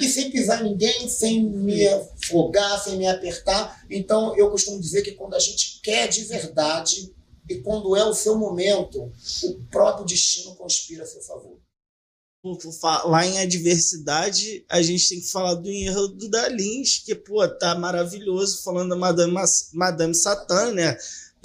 [0.00, 3.84] e sem pisar ninguém, sem me afogar, sem me apertar.
[3.90, 7.12] Então, eu costumo dizer que quando a gente quer de verdade
[7.48, 9.10] e quando é o seu momento,
[9.44, 11.58] o próprio destino conspira a seu favor.
[13.06, 17.74] Lá em adversidade, a gente tem que falar do enredo do Dalins, que, pô, tá
[17.74, 19.34] maravilhoso, falando da Madame,
[19.72, 20.96] Madame Satã, né?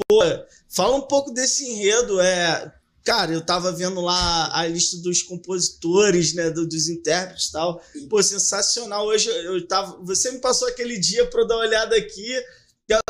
[0.07, 0.21] Pô,
[0.69, 2.71] fala um pouco desse enredo, é
[3.03, 7.81] Cara, eu tava vendo lá a lista dos compositores, né, do, dos intérpretes e tal.
[8.09, 9.05] Pô, sensacional.
[9.05, 9.97] Hoje eu tava.
[10.05, 12.33] Você me passou aquele dia pra eu dar uma olhada aqui.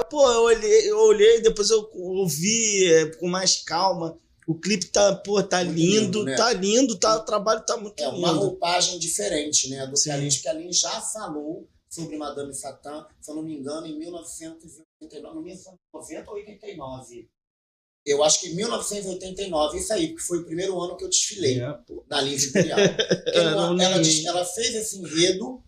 [0.09, 4.17] pô, eu olhei, eu olhei, depois eu ouvi é, com mais calma.
[4.47, 6.35] O clipe tá, pô, tá lindo, lindo, né?
[6.35, 8.39] tá lindo, tá, o trabalho tá muito É uma lindo.
[8.41, 9.87] roupagem diferente, né?
[9.87, 10.03] Do Sim.
[10.03, 13.55] que a Lin, porque a Lin já falou sobre Madame Satã, se eu não me
[13.55, 17.29] engano, em 1989, 1990 ou 89.
[18.05, 21.59] Eu acho que em 1989, isso aí, porque foi o primeiro ano que eu desfilei
[21.61, 21.77] É,
[22.09, 22.79] na Linha Imperial.
[23.33, 25.61] Eu ela, ela, ela fez esse enredo,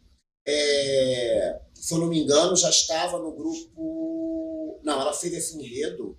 [0.45, 4.79] é, se eu não me engano, já estava no grupo.
[4.83, 6.17] Não, ela fez esse enredo,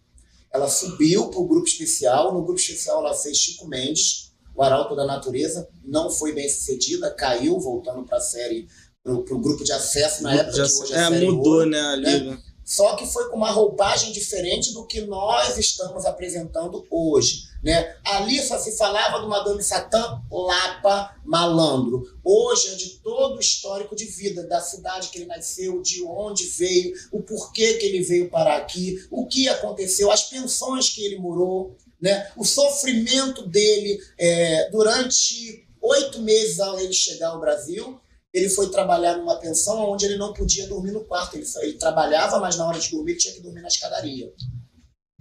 [0.52, 2.32] ela subiu para o grupo especial.
[2.32, 5.68] No grupo especial, ela fez Chico Mendes, o Arauto da Natureza.
[5.84, 8.66] Não foi bem sucedida, caiu, voltando para a série,
[9.02, 11.66] para o grupo de acesso na época Já- que hoje é, é, série mudou, Ouro.
[11.70, 12.18] né, ali, né?
[12.20, 12.42] né?
[12.66, 17.44] Só que foi com uma roupagem diferente do que nós estamos apresentando hoje.
[17.62, 17.96] Né?
[18.04, 22.02] Ali só se falava do Madame Satã, Lapa, malandro.
[22.24, 26.44] Hoje é de todo o histórico de vida, da cidade que ele nasceu, de onde
[26.48, 31.20] veio, o porquê que ele veio parar aqui, o que aconteceu, as pensões que ele
[31.20, 32.32] morou, né?
[32.36, 38.00] o sofrimento dele é, durante oito meses ao ele chegar ao Brasil
[38.36, 41.36] ele foi trabalhar numa pensão onde ele não podia dormir no quarto.
[41.36, 44.30] Ele, ele trabalhava, mas na hora de dormir ele tinha que dormir na escadaria.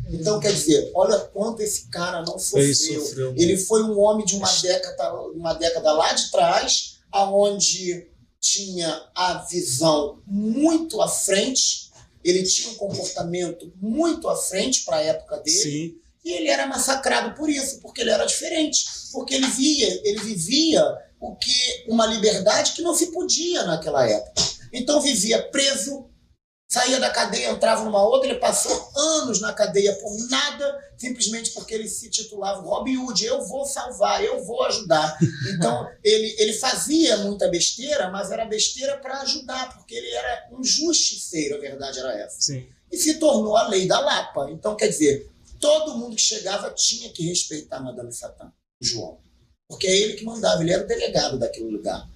[0.10, 2.66] Então, quer dizer, olha quanto esse cara não sofreu.
[2.66, 3.34] Ele sofreu.
[3.38, 8.06] Ele foi um homem de uma década, uma década lá de trás, aonde
[8.42, 11.90] tinha a visão muito à frente,
[12.22, 15.96] ele tinha um comportamento muito à frente para a época dele, Sim.
[16.24, 20.84] e ele era massacrado por isso, porque ele era diferente, porque ele via, ele vivia
[21.20, 24.42] o que uma liberdade que não se podia naquela época.
[24.72, 26.10] Então vivia preso,
[26.68, 31.74] saía da cadeia, entrava numa outra, ele passou anos na cadeia por nada, simplesmente porque
[31.74, 35.18] ele se titulava Robin Hood, eu vou salvar, eu vou ajudar.
[35.56, 40.64] Então ele, ele fazia muita besteira, mas era besteira para ajudar, porque ele era um
[40.64, 42.68] justiceiro, a verdade era essa Sim.
[42.92, 44.50] e se tornou a lei da Lapa.
[44.52, 48.52] Então, quer dizer, todo mundo que chegava tinha que respeitar Madame Satã,
[48.82, 49.25] o João.
[49.68, 52.08] Porque é ele que mandava, ele era o delegado daquele lugar.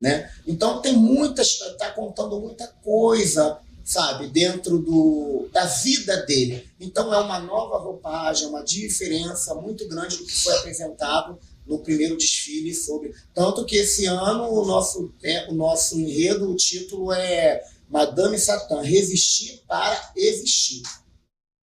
[0.00, 0.30] Né?
[0.46, 6.68] Então, tem muitas, está contando muita coisa, sabe, dentro do, da vida dele.
[6.80, 12.16] Então, é uma nova roupagem, uma diferença muito grande do que foi apresentado no primeiro
[12.16, 13.14] desfile sobre.
[13.32, 18.82] Tanto que esse ano o nosso, é, o nosso enredo, o título é Madame Satã,
[18.82, 20.82] resistir para existir.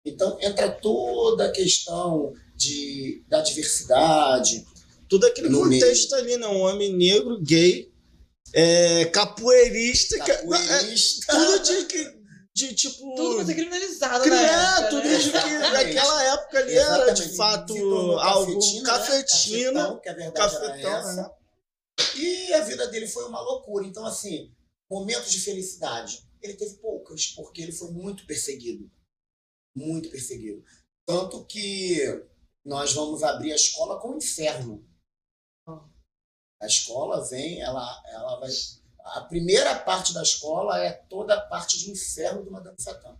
[0.04, 4.66] Então entra toda a questão de, da diversidade.
[5.08, 6.46] Tudo aquele No contexto ali, né?
[6.46, 7.92] Um homem negro, gay,
[8.52, 11.32] é, capoeirista, Capoeirista.
[11.32, 12.18] é, tudo de, que-
[12.54, 13.14] de tipo.
[13.14, 14.46] Tudo vai ser criminalizado, Cri- né?
[14.46, 15.16] é, tudo né?
[15.18, 17.28] de que naquela época ali era Exatamente.
[17.30, 17.72] de fato
[18.18, 18.88] algo cafetina, né?
[18.90, 21.14] cafetina, Cafetão, que a verdade cafetão, era essa.
[21.22, 21.30] né?
[22.16, 23.86] E a vida dele foi uma loucura.
[23.86, 24.52] Então, assim,
[24.90, 28.90] momentos de felicidade, ele teve poucas, porque ele foi muito perseguido.
[29.76, 30.62] Muito perseguido.
[31.06, 32.00] Tanto que
[32.64, 34.84] nós vamos abrir a escola com o inferno.
[36.60, 38.50] A escola vem, ela, ela vai.
[39.04, 43.16] A primeira parte da escola é toda a parte de inferno do Madame Satã.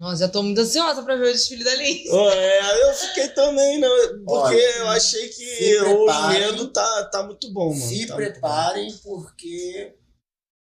[0.00, 1.72] Nossa, já tô muito ansiosa pra ver o desfile da.
[1.72, 3.86] Oh, é, eu fiquei também, né?
[4.24, 7.86] Porque Olha, eu achei que o enredo tá, tá muito bom, mano.
[7.86, 9.94] Se tá preparem, porque.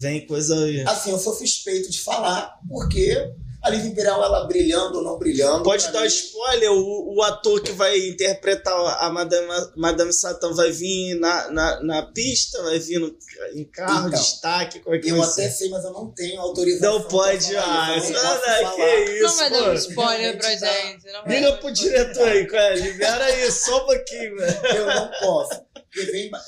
[0.02, 0.82] Vem coisa aí.
[0.82, 3.14] assim, eu sou suspeito de falar, porque
[3.62, 5.64] a Liga Imperial, ela brilhando ou não brilhando.
[5.64, 10.54] Pode pra dar mim, spoiler, o, o ator que vai interpretar a Madame, Madame Satã
[10.54, 13.14] vai vir na, na, na pista, vai vir no,
[13.54, 15.32] em carro, Então, destaque, qualquer Eu coisa.
[15.34, 17.00] até sei, mas eu não tenho autorização.
[17.00, 20.58] Não pode, pra ah, isso, eu não que isso, Não vai dar um spoiler pra
[20.58, 20.68] tá.
[20.68, 21.06] gente.
[21.12, 24.66] Não vai Liga pro diretor aí, cara, libera aí, só um pouquinho, velho.
[24.68, 25.62] Eu não posso.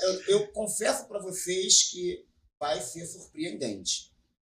[0.02, 2.24] Eu, eu confesso para vocês que
[2.60, 4.11] vai ser surpreendente.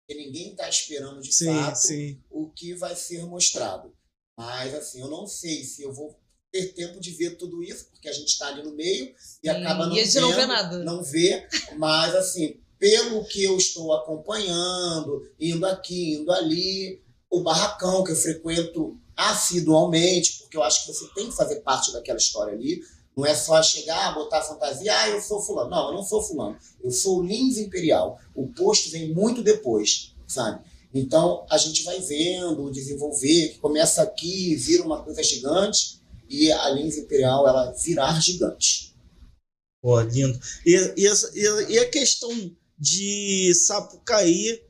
[0.06, 2.20] Porque ninguém está esperando de Sim, fato sim.
[2.30, 3.94] o que vai ser mostrado.
[4.36, 6.18] Mas, assim, eu não sei se eu vou
[6.50, 9.86] ter tempo de ver tudo isso, porque a gente está ali no meio e acaba
[9.86, 10.78] não E a gente não vê vendo, nada.
[10.84, 18.04] Não vê, mas, assim, pelo que eu estou acompanhando, indo aqui, indo ali, o barracão
[18.04, 22.52] que eu frequento assidualmente, porque eu acho que você tem que fazer parte daquela história
[22.52, 22.82] ali.
[23.16, 25.70] Não é só chegar, botar a fantasia, ah, eu sou fulano.
[25.70, 26.57] Não, eu não sou fulano.
[26.83, 28.18] Eu sou o Lins Imperial.
[28.35, 30.64] O posto vem muito depois, sabe?
[30.94, 36.68] Então, a gente vai vendo, desenvolver, que começa aqui, vira uma coisa gigante, e a
[36.70, 38.94] Lins Imperial, ela virar gigante.
[39.83, 40.38] Pô, lindo.
[40.64, 42.30] E, e, e- a questão
[42.78, 44.62] de Sapucaí,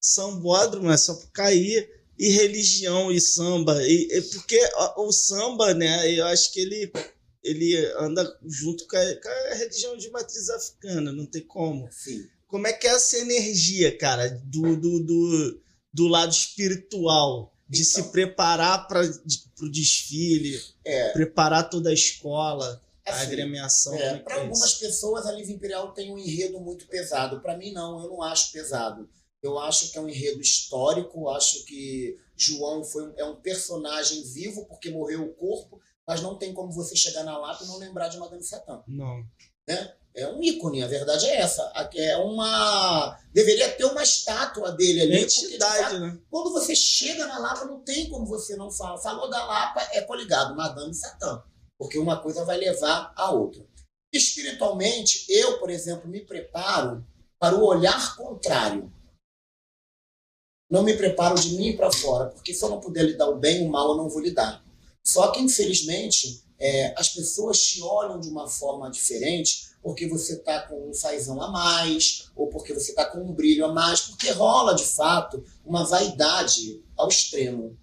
[0.00, 1.88] sambódromo, é Sapucaí,
[2.18, 3.82] e religião e samba.
[3.82, 4.60] E, e porque
[4.96, 6.92] o samba, né, eu acho que ele,
[7.42, 11.88] ele anda junto com a, com a religião de matriz africana, não tem como.
[11.90, 12.26] Sim.
[12.46, 15.60] Como é que é essa energia, cara, do, do, do,
[15.92, 18.04] do lado espiritual de Então.
[18.04, 23.94] se preparar para o desfile, É, preparar toda a escola, a assim, agremiação.
[23.94, 27.40] É, é para é algumas pessoas, a Liva Imperial tem um enredo muito pesado.
[27.40, 29.08] Para mim, não, eu não acho pesado.
[29.42, 34.66] Eu acho que é um enredo histórico, acho que João foi é um personagem vivo,
[34.66, 38.08] porque morreu o corpo, mas não tem como você chegar na Lapa e não lembrar
[38.08, 38.82] de Madame Satã.
[38.86, 39.24] Não.
[40.14, 41.72] É um ícone, a verdade é essa.
[41.94, 43.18] É uma.
[43.32, 45.24] Deveria ter uma estátua dele ali.
[45.24, 46.18] porque, de Entidade, fato, né?
[46.30, 48.98] quando você chega na Lapa, não tem como você não falar.
[48.98, 51.42] Falou da Lapa, é coligado, Madame Satã.
[51.78, 53.66] Porque uma coisa vai levar a outra.
[54.12, 57.04] Espiritualmente, eu, por exemplo, me preparo
[57.38, 58.92] para o olhar contrário.
[60.70, 63.38] Não me preparo de mim para fora, porque se eu não puder lhe dar o
[63.38, 64.62] bem, o mal eu não vou lidar.
[65.04, 70.60] Só que, infelizmente, é, as pessoas te olham de uma forma diferente porque você está
[70.60, 74.30] com um fazão a mais, ou porque você está com um brilho a mais, porque
[74.30, 77.76] rola, de fato, uma vaidade ao extremo.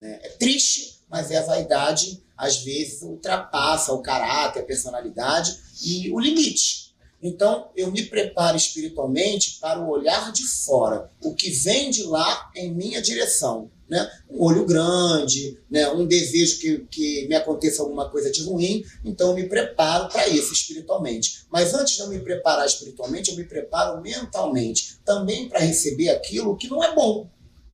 [0.00, 0.18] né?
[0.22, 6.18] É triste, mas é a vaidade, às vezes, ultrapassa o caráter, a personalidade e o
[6.18, 6.94] limite.
[7.22, 12.50] Então, eu me preparo espiritualmente para o olhar de fora, o que vem de lá
[12.56, 13.70] em minha direção.
[13.92, 14.10] Né?
[14.30, 15.86] Um olho grande, né?
[15.90, 20.26] um desejo que, que me aconteça alguma coisa de ruim, então eu me preparo para
[20.28, 21.44] isso espiritualmente.
[21.50, 26.56] Mas antes de eu me preparar espiritualmente, eu me preparo mentalmente, também para receber aquilo
[26.56, 27.28] que não é bom.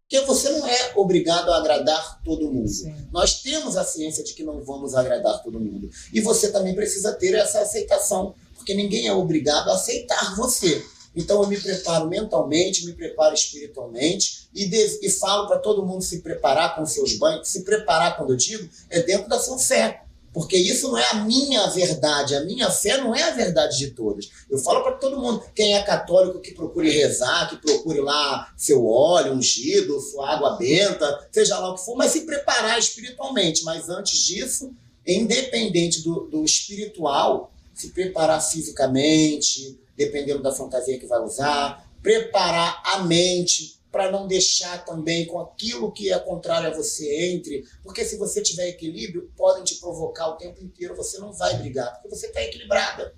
[0.09, 2.69] Porque você não é obrigado a agradar todo mundo.
[2.69, 2.93] Sim.
[3.13, 5.89] Nós temos a ciência de que não vamos agradar todo mundo.
[6.13, 10.85] E você também precisa ter essa aceitação, porque ninguém é obrigado a aceitar você.
[11.15, 16.03] Então eu me preparo mentalmente, me preparo espiritualmente e, de- e falo para todo mundo
[16.03, 17.49] se preparar com seus banhos.
[17.49, 20.03] Se preparar, quando eu digo, é dentro da sua fé.
[20.33, 22.37] Porque isso não é a minha verdade.
[22.37, 24.29] A minha fé não é a verdade de todas.
[24.49, 28.87] Eu falo para todo mundo, quem é católico, que procure rezar, que procure lá seu
[28.87, 33.65] óleo ungido, sua água benta, seja lá o que for, mas se preparar espiritualmente.
[33.65, 34.71] Mas antes disso,
[35.05, 43.01] independente do, do espiritual, se preparar fisicamente, dependendo da fantasia que vai usar, preparar a
[43.01, 48.17] mente para não deixar também com aquilo que é contrário a você entre, porque se
[48.17, 52.29] você tiver equilíbrio, podem te provocar o tempo inteiro, você não vai brigar, porque você
[52.29, 53.13] está equilibrada.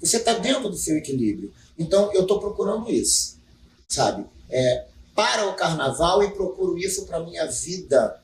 [0.00, 1.52] Você está dentro do seu equilíbrio.
[1.78, 3.38] Então, eu estou procurando isso,
[3.88, 4.26] sabe?
[4.50, 8.20] É, para o carnaval e procuro isso para minha vida,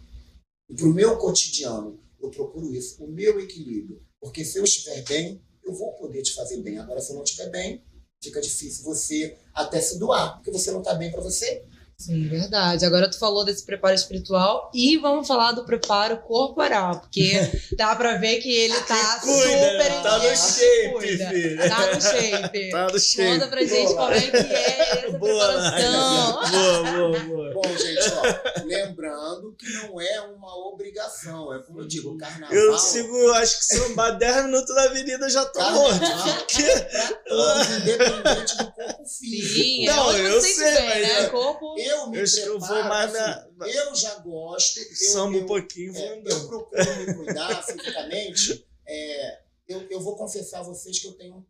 [0.77, 1.99] para o meu cotidiano.
[2.21, 4.03] Eu procuro isso, o meu equilíbrio.
[4.21, 6.79] Porque se eu estiver bem, eu vou poder te fazer bem.
[6.79, 7.83] Agora, se eu não estiver bem,
[8.21, 11.64] fica difícil você até se doar, porque você não está bem para você.
[12.01, 12.87] Sim, verdade.
[12.87, 17.33] Agora tu falou desse preparo espiritual e vamos falar do preparo corporal, porque
[17.77, 21.29] dá pra ver que ele tá Cuida, super tá no shape, cuida.
[21.29, 21.69] filha.
[21.69, 22.71] Tá no shape.
[22.71, 23.33] Tá no shape.
[23.33, 23.97] Conta pra gente Boa.
[23.97, 26.51] como é que é essa Boa, preparação.
[26.53, 27.51] boa, boa, boa.
[27.55, 32.55] Bom, gente, ó, lembrando que não é uma obrigação, é como eu digo, o carnaval.
[32.57, 35.61] Eu sigo, eu acho que se eu andar 10 minutos na avenida eu já tô
[35.73, 35.99] morto.
[35.99, 36.63] Porque...
[36.63, 39.55] é pra todos, independente do corpo físico.
[39.59, 41.21] Sim, é Não, onde eu sei, vem, mas né?
[41.25, 41.75] é- Corpo.
[41.88, 44.78] Eu me Eu que eu preparo, vou mais assim, na- Eu já gosto.
[44.78, 48.66] Eu, Samba eu, um pouquinho e vou é, eu procuro me cuidar fisicamente.
[48.86, 51.47] É, eu, eu vou confessar a vocês que eu tenho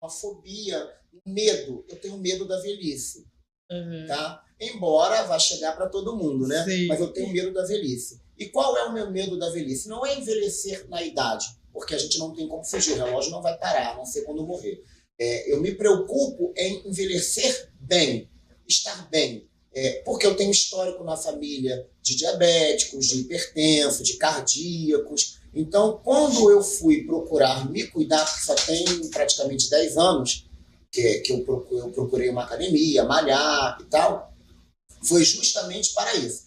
[0.00, 1.84] uma fobia, um medo.
[1.88, 3.26] Eu tenho medo da velhice,
[4.06, 4.42] tá?
[4.60, 6.64] Embora vá chegar para todo mundo, né?
[6.64, 6.86] Sim.
[6.86, 8.20] Mas eu tenho medo da velhice.
[8.38, 9.88] E qual é o meu medo da velhice?
[9.88, 12.92] Não é envelhecer na idade, porque a gente não tem como fugir.
[12.92, 14.82] O relógio não vai parar, a não ser quando morrer.
[15.20, 18.30] É, eu me preocupo em envelhecer bem,
[18.68, 19.47] estar bem.
[19.74, 25.38] É, porque eu tenho histórico na família de diabéticos, de hipertenso, de cardíacos.
[25.54, 30.46] Então, quando eu fui procurar me cuidar, que só tem praticamente 10 anos,
[30.90, 34.32] que, que eu, procu- eu procurei uma academia, malhar e tal,
[35.04, 36.44] foi justamente para isso.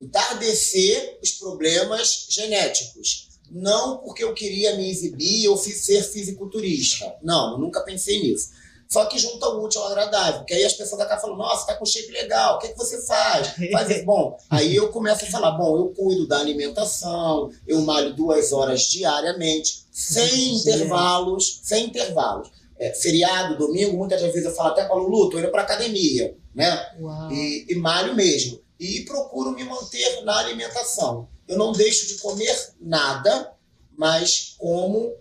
[0.00, 3.28] Entardecer os problemas genéticos.
[3.50, 7.14] Não porque eu queria me exibir ou ser fisiculturista.
[7.22, 8.48] Não, nunca pensei nisso.
[8.92, 10.40] Só que junta o útil ao agradável.
[10.40, 13.00] Porque aí as pessoas acabam falando, nossa, tá com shape legal, o que, que você
[13.06, 13.48] faz?
[13.72, 14.04] faz isso.
[14.04, 18.82] Bom, aí eu começo a falar, bom, eu cuido da alimentação, eu malho duas horas
[18.82, 22.50] diariamente, sem intervalos, sem intervalos.
[22.78, 26.36] É, feriado, domingo, muitas vezes eu falo até para o Lulu, tô indo para academia,
[26.54, 26.92] né?
[27.32, 28.60] E, e malho mesmo.
[28.78, 31.30] E procuro me manter na alimentação.
[31.48, 33.54] Eu não deixo de comer nada,
[33.96, 35.14] mas como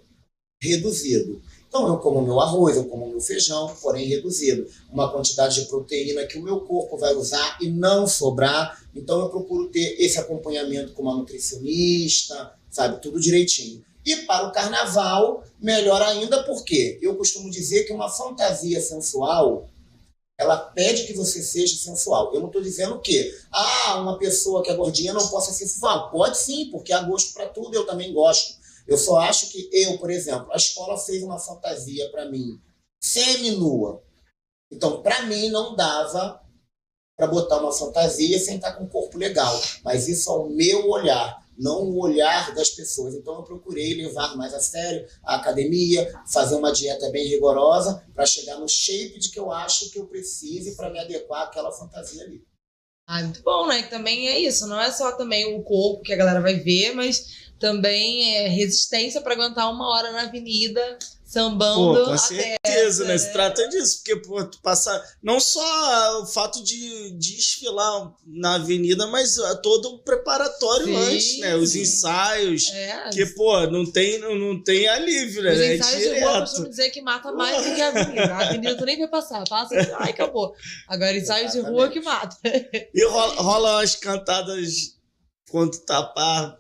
[0.62, 1.42] reduzido.
[1.72, 4.68] Então eu como meu arroz, eu como meu feijão, porém reduzido.
[4.92, 8.84] Uma quantidade de proteína que o meu corpo vai usar e não sobrar.
[8.94, 13.02] Então eu procuro ter esse acompanhamento com uma nutricionista, sabe?
[13.02, 13.82] Tudo direitinho.
[14.06, 19.70] E para o carnaval, melhor ainda, porque eu costumo dizer que uma fantasia sensual
[20.38, 22.34] ela pede que você seja sensual.
[22.34, 26.10] Eu não estou dizendo que, ah, uma pessoa que é gordinha não possa ser sensual.
[26.10, 28.60] Pode sim, porque há gosto para tudo, eu também gosto.
[28.92, 32.60] Eu só acho que eu, por exemplo, a escola fez uma fantasia para mim
[33.02, 34.04] semi-nua.
[34.72, 36.42] Então, para mim, não dava
[37.18, 39.60] para botar uma fantasia sem estar com um corpo legal.
[39.84, 43.14] Mas isso é o meu olhar não o olhar das pessoas.
[43.14, 48.26] Então eu procurei levar mais a sério a academia, fazer uma dieta bem rigorosa para
[48.26, 52.24] chegar no shape de que eu acho que eu precise para me adequar àquela fantasia
[52.24, 52.44] ali.
[53.08, 53.84] Ah, muito bom, né?
[53.84, 56.94] Que também é isso, não é só também o corpo que a galera vai ver,
[56.96, 60.82] mas também é resistência para aguentar uma hora na avenida
[61.24, 62.04] sambando.
[62.04, 63.18] Pô, com certeza, né?
[63.18, 63.32] Se né?
[63.32, 69.08] trata disso, porque pô, tu passa não só o fato de, de desfilar na avenida,
[69.08, 71.56] mas é todo o preparatório sim, antes, né?
[71.56, 72.70] Os ensaios.
[72.74, 73.10] É.
[73.12, 75.54] Que, pô, não tem, não, não tem alívio, né?
[75.54, 78.34] Os é ensaios é de rua, dizer que mata mais do que a avenida.
[78.34, 80.54] A avenida tu nem vai passar, passa ai, acabou.
[80.90, 82.36] Agora, ensaios de rua que mata.
[82.94, 85.00] E rola, rola umas cantadas
[85.50, 86.58] quando tá pá,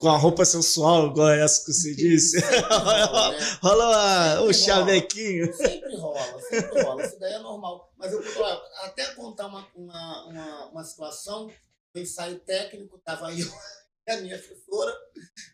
[0.00, 2.40] com a roupa sensual, igual essa que você disse.
[2.40, 3.38] rola, né?
[3.62, 5.54] rola o chavequinho.
[5.54, 7.06] Sempre rola, sempre rola.
[7.06, 7.92] Isso daí é normal.
[7.98, 8.46] Mas eu vou
[8.82, 11.52] até contar uma, uma, uma, uma situação,
[11.94, 13.46] no ensaio técnico, estava eu
[14.08, 14.96] a minha assessora,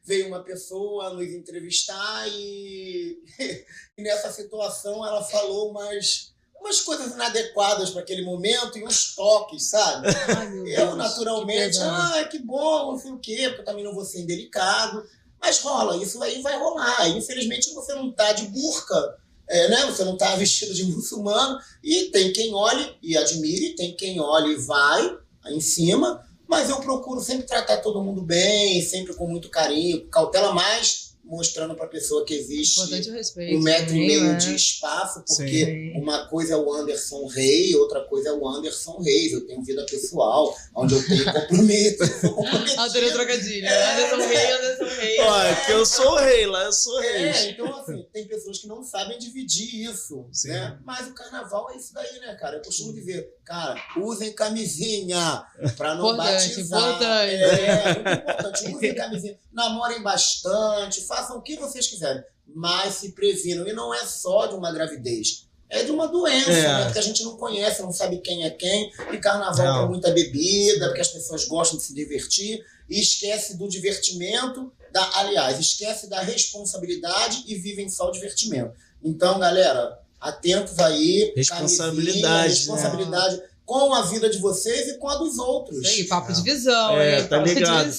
[0.05, 3.19] veio uma pessoa nos entrevistar e,
[3.99, 9.71] e nessa situação ela falou umas umas coisas inadequadas para aquele momento e uns toques,
[9.71, 10.09] sabe?
[10.37, 13.85] Ai, eu, Deus, naturalmente, que ah, que bom, não sei o quê, porque eu também
[13.85, 15.05] não vou ser indelicado.
[15.41, 17.09] Mas rola, isso aí vai rolar.
[17.11, 19.17] Infelizmente você não tá de burca,
[19.49, 19.87] é, né?
[19.87, 21.59] Você não tá vestido de muçulmano.
[21.83, 26.25] E tem quem olhe e admire, tem quem olhe e vai em cima.
[26.49, 31.75] Mas eu procuro sempre tratar todo mundo bem, sempre com muito carinho, cautela mais mostrando
[31.75, 34.37] para a pessoa que existe respeito, um metro e meio é.
[34.37, 36.01] de espaço, porque Sim.
[36.01, 39.33] uma coisa é o Anderson Rei, outra coisa é o Anderson Reis.
[39.33, 42.05] Eu tenho vida pessoal, onde eu tenho compromisso.
[42.79, 43.67] Adorei o trocadilho.
[43.67, 43.93] É.
[43.93, 45.21] Anderson Rei, Anderson Rei.
[45.21, 47.11] Olha, que eu sou rei, lá eu sou rei.
[47.11, 50.49] É, então assim, tem pessoas que não sabem dividir isso, Sim.
[50.49, 50.79] né?
[50.85, 52.59] Mas o carnaval é isso daí, né, cara?
[52.59, 56.81] Eu costumo dizer, cara, usem camisinha para não importante, batizar.
[56.81, 58.75] Importante, é, muito importante.
[58.75, 59.39] Usem camisinha.
[59.53, 63.67] Namorem bastante, façam o que vocês quiserem, mas se previnam.
[63.67, 65.47] E não é só de uma gravidez.
[65.69, 66.63] É de uma doença, é.
[66.63, 66.85] né?
[66.85, 68.91] Porque a gente não conhece, não sabe quem é quem.
[69.13, 72.65] E carnaval tem muita bebida, porque as pessoas gostam de se divertir.
[72.89, 78.75] E esquece do divertimento, da, aliás, esquece da responsabilidade e vivem só o divertimento.
[79.03, 81.33] Então, galera, atentos aí.
[81.37, 82.55] Responsabilidade.
[82.55, 83.37] Responsabilidade.
[83.37, 83.43] Né?
[83.67, 85.81] com a vida de vocês e com a dos outros.
[85.81, 86.97] Isso aí, papo de visão.
[86.97, 87.93] É, tá ligado.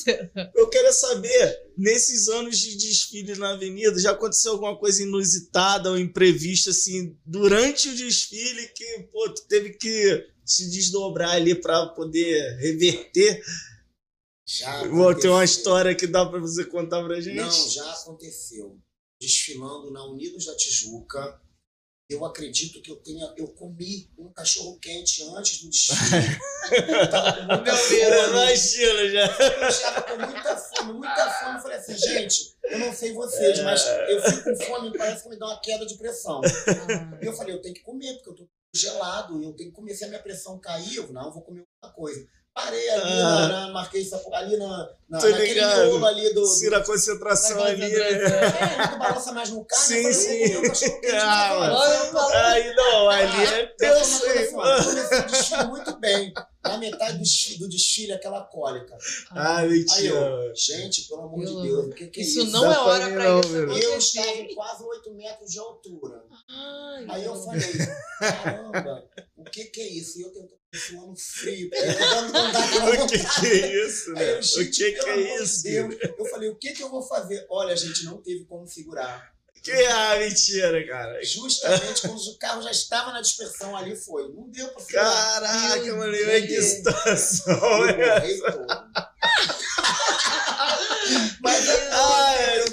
[0.55, 5.97] Eu quero saber, nesses anos de desfile na avenida, já aconteceu alguma coisa inusitada ou
[5.97, 12.57] imprevista, assim, durante o desfile que, pô, tu teve que se desdobrar ali para poder
[12.59, 13.43] reverter?
[14.45, 14.84] Já.
[15.20, 17.36] Tem uma história que dá para você contar pra gente?
[17.36, 18.80] Não, já aconteceu.
[19.20, 21.41] Desfilando na Unidos da Tijuca,
[22.09, 23.33] eu acredito que eu tenha.
[23.35, 26.39] Eu comi um cachorro quente antes do desfile.
[26.87, 28.29] eu tava com muita fome.
[28.29, 29.37] Imagina já.
[29.61, 31.55] Eu estava com muita fome, muita fome.
[31.57, 35.23] Eu falei assim, gente, eu não sei vocês, mas eu fico com fome e parece
[35.23, 36.41] que me dá uma queda de pressão.
[36.43, 37.19] Ah.
[37.21, 39.93] E eu falei, eu tenho que comer, porque eu tô gelado, eu tenho que comer.
[39.93, 42.25] Se a minha pressão cair, eu não, eu vou comer alguma coisa.
[42.57, 43.23] Parei ali, ah.
[43.23, 46.57] na, na, marquei ali na, na, naquele miolo ali do.
[46.57, 47.77] Tira a concentração ali.
[47.77, 47.91] Né?
[47.93, 49.83] É, tu balança mais no carro.
[49.83, 50.43] Sim, sim.
[51.13, 56.33] Ah, aí não, ali é teu o desfile muito bem.
[56.63, 58.97] Na metade do desfile, do desfile aquela cólica.
[59.29, 60.51] Ah, mentira.
[60.55, 62.39] Gente, pelo amor de Deus, o que, que é isso?
[62.39, 63.55] Isso não é hora pra isso.
[63.55, 66.23] Eu estava em quase 8 metros de altura.
[66.49, 67.61] Ai, aí eu falei,
[68.19, 70.19] caramba, o que, que é isso?
[70.19, 71.70] E eu tentando suando frio.
[73.03, 74.38] o que, que é isso, né?
[74.38, 75.63] Eu, gente, o que, que é isso?
[75.63, 77.45] Deus, eu falei, o que, que eu vou fazer?
[77.49, 79.36] Olha, a gente não teve como segurar.
[79.63, 81.22] Que ah, mentira, cara.
[81.26, 84.32] Justamente quando o carro já estava na dispersão ali, foi.
[84.32, 85.41] Não deu pra segurar.
[85.41, 88.89] Caraca, mano, que situação é essa?
[91.41, 92.72] Mas é, ah, eu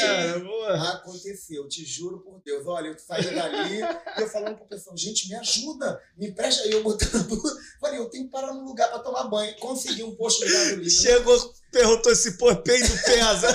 [0.00, 2.66] cara, Aconteceu, te juro por Deus.
[2.66, 3.80] Olha, eu saí dali,
[4.18, 7.42] eu falando pro pessoal, gente, me ajuda, me presta aí, eu botando tudo.
[7.80, 9.54] Falei, eu tenho que parar num lugar pra tomar banho.
[9.58, 10.90] Consegui um posto de gasolina.
[10.90, 13.48] Chegou, perguntou se pô, peido pesa.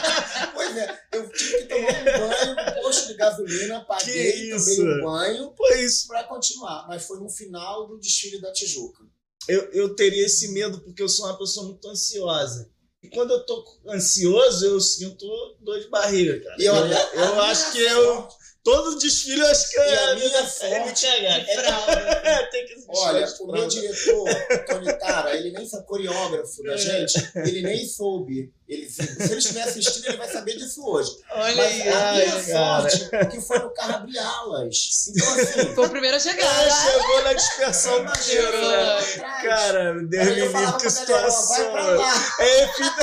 [0.54, 5.02] pois é, eu tive que tomar um banho no posto de gasolina, paguei, tomei um
[5.02, 6.06] banho isso.
[6.08, 6.86] pra continuar.
[6.88, 9.04] Mas foi no final do desfile da Tijuca.
[9.48, 12.68] Eu, eu teria esse medo porque eu sou uma pessoa muito ansiosa.
[13.06, 15.26] E quando eu tô ansioso, eu sinto
[15.60, 16.56] dor de barriga, cara.
[16.58, 18.28] E eu, eu acho que eu
[18.66, 20.10] Todo desfile eu acho que é.
[20.10, 21.44] a minha é sorte cagar.
[21.44, 21.92] De fralda.
[22.24, 24.28] É, tem que Olha, o meu diretor,
[24.66, 26.70] Tony Tara, ele nem foi coreógrafo É.
[26.70, 28.52] da gente, ele nem soube.
[28.68, 31.10] Ele, se ele estiver assistindo, ele vai saber disso hoje.
[31.30, 31.88] Olha Mas aí.
[31.88, 32.90] a ai, minha cara.
[32.90, 35.08] sorte é que foi no carro abrir alas.
[35.08, 36.66] Então, assim, Foi o primeiro a chegar.
[36.66, 39.02] É, chegou na dispersão do cheiro, né?
[39.42, 41.72] Cara, Deus me livre, que galera, situação.
[41.72, 42.34] vai pra lá.
[42.40, 42.96] É efeito...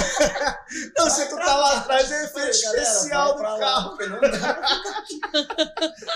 [0.97, 3.97] Não, se tu tá lá atrás, é efeito galera, especial vai do carro.
[4.09, 4.19] não.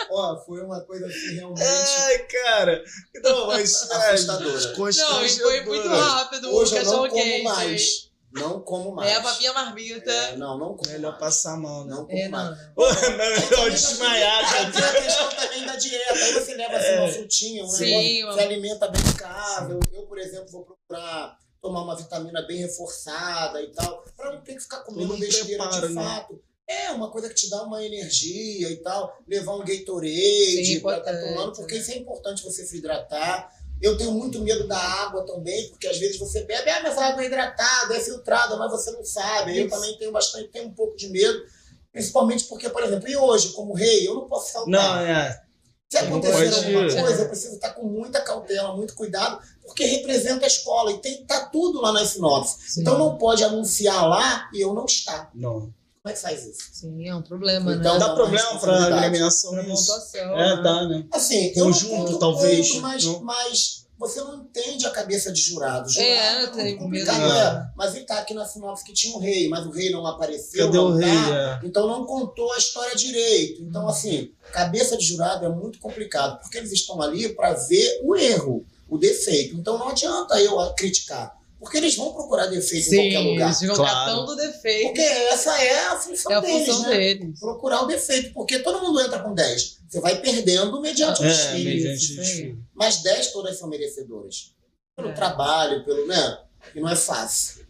[0.12, 2.84] Ó, foi uma coisa assim, realmente Ai, cara.
[3.24, 3.88] Não, mas.
[3.92, 4.74] assustadora.
[4.78, 8.07] Não, e foi muito rápido Hoje o eu não cachorro como mais.
[8.40, 9.12] Não como mais.
[9.12, 10.12] Leva a minha marmita.
[10.12, 11.20] É, não, não como Melhor mais.
[11.20, 11.96] passar mal, né?
[11.96, 12.50] Não como É, mais.
[12.50, 12.58] não.
[12.78, 12.96] Melhor
[13.50, 14.72] também desmaiar, cara.
[14.72, 16.14] tem a questão também da dieta.
[16.14, 17.00] Aí você leva assim, É.
[17.02, 19.80] uma frutinha, um Sim, negócio, uma- se alimenta bem saudável.
[19.94, 24.54] Eu, por exemplo, vou procurar tomar uma vitamina bem reforçada e tal, pra não ter
[24.56, 26.04] que ficar comendo um besteira preparo, de né?
[26.04, 26.42] fato.
[26.70, 29.18] É uma coisa que te dá uma energia e tal.
[29.26, 31.80] Levar um Gatorade Sim, pra estar importante, tomando, porque né?
[31.82, 33.50] isso é importante você se hidratar.
[33.82, 37.08] Eu tenho muito medo da água também, porque às vezes você bebe, ah, mas a
[37.08, 39.58] água é hidratada, é filtrada, mas você não sabe.
[39.58, 39.76] Eu Isso.
[39.76, 41.44] também tenho bastante, tenho um pouco de medo,
[41.92, 44.72] principalmente porque, por exemplo, e hoje, como rei, eu não posso saltar.
[44.72, 45.44] Não, é.
[45.90, 50.48] Se acontecer alguma coisa, eu preciso estar com muita cautela, muito cuidado, porque representa a
[50.48, 52.58] escola e tem tá tudo lá na sinopse.
[52.74, 52.82] Sim.
[52.82, 55.32] Então não pode anunciar lá e eu não estar.
[55.34, 55.74] Não.
[56.08, 56.60] Como é que faz isso?
[56.72, 58.00] Sim, é um problema, Então, né?
[58.00, 58.94] Dá problema responsabilidade.
[59.06, 59.86] agremiação Pra isso.
[59.88, 60.40] pontuação.
[60.40, 60.62] É, né?
[60.64, 61.06] dá, né?
[61.12, 63.20] Assim, Conjunto, conto talvez, mas, não?
[63.24, 65.90] mas você não entende a cabeça de jurado.
[65.90, 67.34] Jurado É, muito tem complicado, medo.
[67.34, 67.72] é.
[67.76, 70.66] Mas ele tá aqui na sinopse que tinha um rei, mas o rei não apareceu.
[70.68, 71.10] Cadê o não rei?
[71.14, 71.60] tá.
[71.64, 71.68] É.
[71.68, 73.62] Então não contou a história direito.
[73.64, 78.16] Então, assim, cabeça de jurado é muito complicado, porque eles estão ali para ver o
[78.16, 79.56] erro, o defeito.
[79.58, 83.46] Então não adianta eu criticar, porque eles vão procurar defeito em qualquer Sim, lugar.
[83.48, 83.94] eles ficam Claro.
[83.96, 84.86] catando defeito.
[84.88, 86.98] Porque essa é a função É a deles, função né?
[86.98, 87.40] deles.
[87.40, 89.78] Procurar o defeito, porque todo mundo entra com 10.
[89.90, 92.60] Você vai perdendo mediante o É, desfile.
[92.76, 94.52] Mas 10 todas são merecedoras.
[94.96, 95.14] Pelo É.
[95.14, 96.40] trabalho, pelo, né?
[96.76, 97.66] E não é fácil.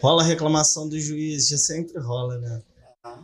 [0.00, 2.62] Rola reclamação do juiz, já sempre rola, né?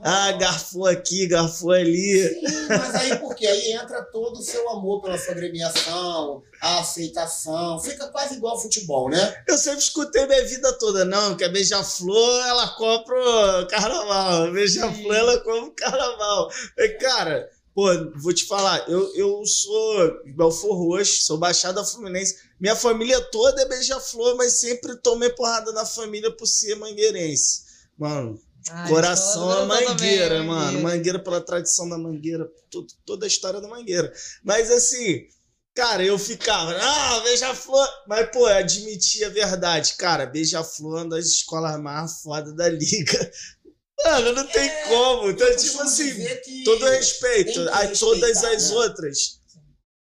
[0.02, 2.28] Ah, garfou aqui, garfou ali.
[2.28, 3.46] Sim, mas aí por quê?
[3.46, 7.80] Aí entra todo o seu amor pela sua agremiação, a aceitação.
[7.80, 9.44] Fica quase igual ao futebol, né?
[9.48, 14.44] Eu sempre escutei minha vida toda, não, que a Beija-Flor, ela compra o carnaval.
[14.44, 16.50] A Beija-Flor, ela compra o carnaval.
[16.78, 22.36] E, cara, pô, vou te falar, eu, eu sou Belfor Roxo, sou Baixada Fluminense.
[22.60, 27.64] Minha família toda é Beija-Flor, mas sempre tomei porrada na família por ser mangueirense.
[27.98, 28.38] Mano,
[28.70, 30.48] Ai, Coração eu é adoro mangueira, mano.
[30.78, 30.82] mangueira.
[30.82, 34.12] Mangueira pela tradição da mangueira, tu- toda a história da mangueira.
[34.42, 35.26] Mas assim,
[35.74, 37.88] cara, eu ficava, ah, Beija-Flor.
[38.08, 39.94] Mas, pô, eu admiti a verdade.
[39.98, 43.30] Cara, Beija-Flor é uma das escolas mais fodas da liga.
[44.04, 45.30] Mano, não tem É, como.
[45.30, 46.24] Então, tipo assim,
[46.64, 47.68] todo respeito.
[47.72, 48.76] Aí todas as né?
[48.76, 49.40] outras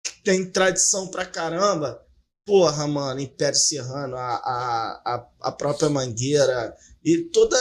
[0.05, 2.01] que tem tradição pra caramba.
[2.45, 7.57] Porra, mano, Império Serrano, a, a, a, a própria Mangueira e toda,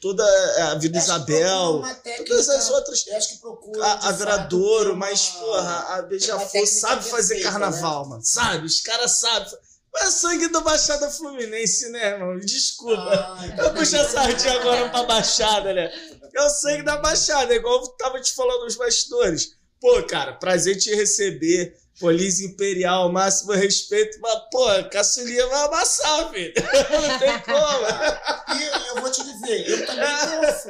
[0.00, 0.24] toda
[0.70, 1.82] a Vila Isabel,
[2.26, 3.06] todas as outras.
[3.06, 3.84] Eu acho que procura.
[3.84, 8.22] A, a Viradouro, mas, porra, a Beija-Flor sabe fazer perfeita, carnaval, mano.
[8.24, 8.66] Sabe?
[8.66, 9.52] Os caras sabem.
[9.92, 12.40] Mas é sangue do Baixada Fluminense, né, mano?
[12.40, 13.36] Desculpa.
[13.38, 15.90] Ai, Eu puxo a sardinha agora pra Baixada, né?
[16.34, 19.56] É o sangue da Baixada, igual eu tava te falando nos bastidores.
[19.80, 21.74] Pô, cara, prazer te receber.
[21.98, 24.18] Polícia Imperial, máximo respeito.
[24.20, 26.52] Mas, pô, caçulinha vai amassar, filho.
[26.90, 28.58] Não tem como.
[28.58, 30.06] E eu, eu vou te dizer, eu também
[30.40, 30.68] torço.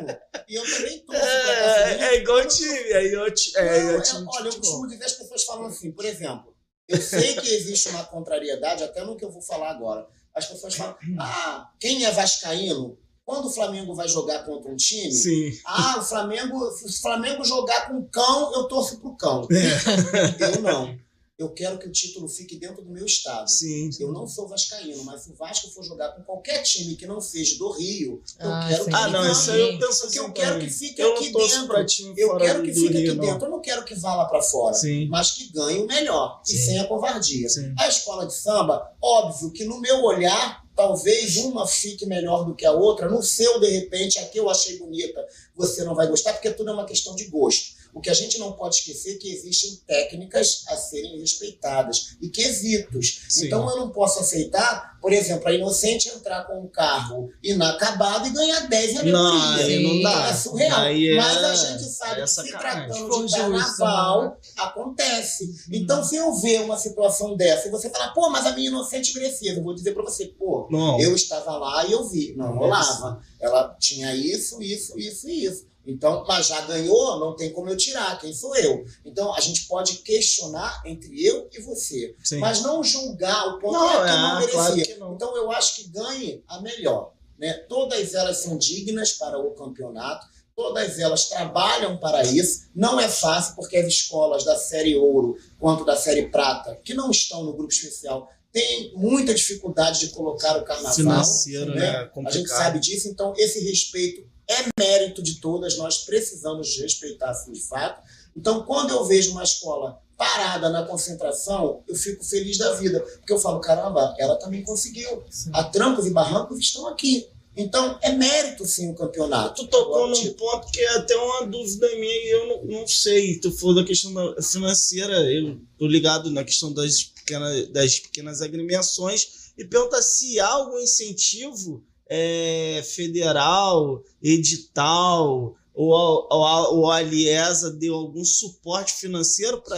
[0.48, 2.04] E eu também torço Caçulinha.
[2.06, 2.78] É, é igual time.
[2.78, 5.44] É, igual ti- é, Não, igual é- time de olha, eu costumo dizer, as pessoas
[5.44, 6.54] falam assim, por exemplo,
[6.88, 10.06] eu sei que existe uma contrariedade, até no que eu vou falar agora.
[10.34, 15.12] As pessoas falam, ah, quem é vascaíno, quando o Flamengo vai jogar contra um time,
[15.12, 15.52] Sim.
[15.66, 19.46] ah, o Flamengo, se o Flamengo jogar com cão, eu torço pro cão.
[19.52, 20.44] É.
[20.56, 20.98] Eu não.
[21.38, 23.48] Eu quero que o título fique dentro do meu estado.
[23.48, 23.90] Sim.
[24.00, 27.20] Eu não sou vascaíno, mas se o Vasco for jogar com qualquer time que não
[27.20, 28.90] seja do Rio, eu Ah, quero sim.
[28.90, 31.32] que Ah, não, isso aí eu penso Porque assim eu quero que fique Eu aqui
[31.32, 31.68] dentro.
[31.68, 33.24] pra time Eu fora quero que do fique Rio, aqui não.
[33.26, 33.46] dentro.
[33.46, 34.74] Eu não quero que vá lá pra fora.
[34.74, 35.06] Sim.
[35.08, 36.42] Mas que ganhe o melhor.
[36.44, 36.56] E Sim.
[36.66, 37.48] sem a covardia.
[37.48, 37.72] Sim.
[37.78, 42.66] A escola de samba, óbvio que no meu olhar, talvez uma fique melhor do que
[42.66, 43.08] a outra.
[43.08, 45.24] No seu, de repente, a que eu achei bonita,
[45.54, 47.77] você não vai gostar, porque tudo é uma questão de gosto.
[47.94, 52.28] O que a gente não pode esquecer é que existem técnicas a serem respeitadas e
[52.28, 53.22] quesitos.
[53.28, 53.46] Sim.
[53.46, 58.30] Então eu não posso aceitar, por exemplo, a Inocente entrar com um carro inacabado e
[58.30, 59.34] ganhar 10 em Não,
[59.82, 60.28] não dá.
[60.28, 60.80] é surreal.
[60.80, 64.36] Aí é- Mas a gente sabe é que se tratando de carnaval, né?
[64.56, 65.48] acontece.
[65.72, 69.14] Então, se eu ver uma situação dessa e você falar, pô, mas a minha inocente
[69.14, 71.00] merecia, eu vou dizer pra você, pô, Não.
[71.00, 72.34] eu estava lá e eu vi.
[72.36, 73.20] Não Não rolava.
[73.40, 75.66] Ela tinha isso, isso, isso e isso.
[75.88, 78.84] Então, mas já ganhou, não tem como eu tirar, quem sou eu?
[79.06, 82.38] Então, a gente pode questionar entre eu e você, Sim.
[82.40, 84.52] mas não julgar o ponto Não, é que é, não merecia.
[84.52, 85.14] claro que não.
[85.14, 87.14] Então, eu acho que ganhe a melhor.
[87.38, 87.54] Né?
[87.70, 92.68] Todas elas são dignas para o campeonato, todas elas trabalham para isso.
[92.74, 97.10] Não é fácil, porque as escolas da série ouro quanto da série prata, que não
[97.10, 100.94] estão no grupo especial, têm muita dificuldade de colocar o carnaval.
[100.94, 101.92] Financeiro, né?
[101.92, 102.10] né?
[102.26, 107.52] A gente sabe disso, então esse respeito é mérito de todas, nós precisamos respeitar assim,
[107.52, 108.02] de fato.
[108.36, 113.32] Então, quando eu vejo uma escola parada na concentração, eu fico feliz da vida, porque
[113.32, 115.22] eu falo, caramba, ela também conseguiu.
[115.30, 115.50] Sim.
[115.52, 117.28] A trancos e barrancos estão aqui.
[117.56, 119.62] Então, é mérito sim o campeonato.
[119.62, 122.80] Tu tocou Agora, num tipo, ponto que é até uma dúvida minha e eu não,
[122.80, 123.38] não sei.
[123.40, 128.42] Tu falou da questão da financeira, eu tô ligado na questão das pequenas, das pequenas
[128.42, 136.90] agremiações e pergunta se há algum incentivo é, federal, edital, ou, a- ou, a- ou
[136.90, 139.76] a Aliesa deu algum suporte financeiro para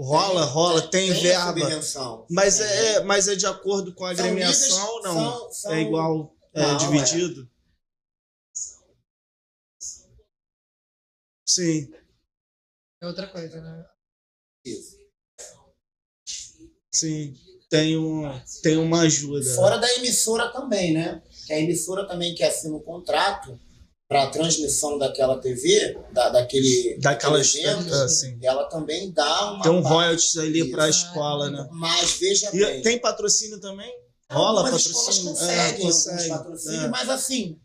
[0.00, 1.68] Rola, rola, tem, a verba.
[2.30, 2.94] Mas É.
[2.94, 5.14] é, mas é de acordo com a São agremiação ou não?
[5.14, 7.50] são- são- É igual, é Não, dividido?
[11.46, 11.90] Sim,
[13.02, 13.86] É outra coisa, né?
[14.64, 14.96] Isso.
[16.92, 17.34] sim.
[17.70, 18.22] Tem, um,
[18.62, 19.44] tem uma ajuda.
[19.54, 21.22] Fora da emissora também, né?
[21.46, 23.58] Que a emissora também que assina um contrato
[24.08, 28.38] para a transmissão daquela TV, da, daquele, daquele evento, Assim.
[28.42, 31.68] ela também dá uma Tem um royalties ali para a escola, né?
[31.70, 32.80] Mas veja E bem.
[32.82, 33.92] tem patrocínio também?
[34.30, 35.32] Rola algumas escolas patrocínio?
[35.34, 36.28] conseguem, É, consegue.
[36.30, 36.88] patrocínios, É.
[36.88, 37.58] mas assim,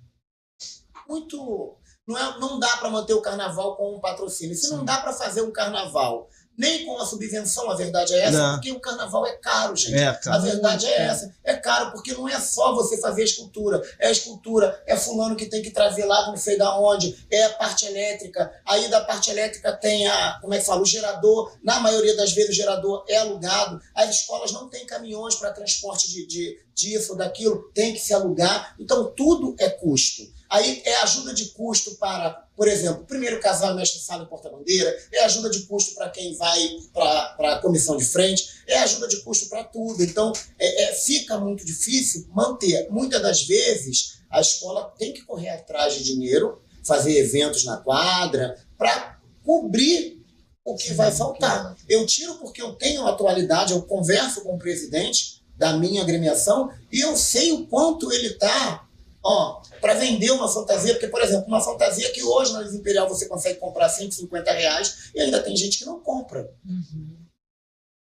[1.08, 1.78] muito.
[2.06, 4.54] Não, é, não dá para manter o carnaval com um patrocínio.
[4.56, 4.86] Se não Sim.
[4.86, 6.28] dá para fazer um carnaval
[6.58, 8.54] nem com a subvenção, a verdade é essa, Não.
[8.56, 9.95] porque o carnaval é caro, gente.
[9.95, 10.39] É, A cara.
[10.39, 11.34] verdade é essa.
[11.43, 13.82] É caro, porque não é só você fazer a escultura.
[13.99, 17.45] É a escultura, é fulano que tem que trazer lá não sei da onde, é
[17.45, 18.51] a parte elétrica.
[18.66, 21.54] Aí da parte elétrica tem a, como é que fala, o gerador.
[21.64, 23.82] Na maioria das vezes o gerador é alugado.
[23.95, 28.76] As escolas não têm caminhões para transporte de, de, disso, daquilo, tem que se alugar.
[28.80, 30.22] Então tudo é custo.
[30.49, 34.95] Aí é ajuda de custo para, por exemplo, primeiro casal mestre de sala e porta-bandeira,
[35.12, 39.18] é ajuda de custo para quem vai para a comissão de frente, é ajuda de
[39.24, 40.04] custo para tudo.
[40.04, 42.88] Então, é, é, fica muito difícil manter.
[42.91, 48.56] Muitas das vezes, a escola tem que correr atrás de dinheiro, fazer eventos na quadra,
[48.78, 50.24] para cobrir
[50.64, 51.76] o que vai faltar.
[51.89, 56.99] Eu tiro porque eu tenho atualidade, eu converso com o presidente da minha agremiação e
[56.99, 58.82] eu sei o quanto ele está
[59.24, 63.07] ó, para vender uma fantasia, porque, por exemplo, uma fantasia que hoje na Liz Imperial
[63.07, 66.53] você consegue comprar 150 reais e ainda tem gente que não compra.
[66.65, 67.24] Uhum.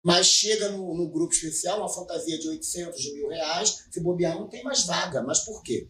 [0.03, 4.37] Mas chega no, no grupo especial, uma fantasia de 800, de mil reais, se bobear
[4.37, 5.21] não tem mais vaga.
[5.21, 5.87] Mas por quê?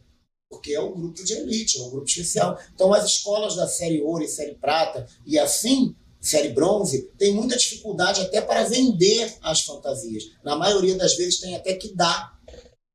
[0.50, 2.60] Porque é o grupo de elite, é o grupo especial.
[2.74, 7.58] Então as escolas da série ouro e série prata e assim, série bronze, tem muita
[7.58, 10.24] dificuldade até para vender as fantasias.
[10.44, 12.40] Na maioria das vezes tem até que dar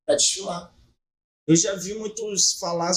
[0.05, 0.72] para desfilar.
[1.47, 2.93] Eu já vi muitos falar,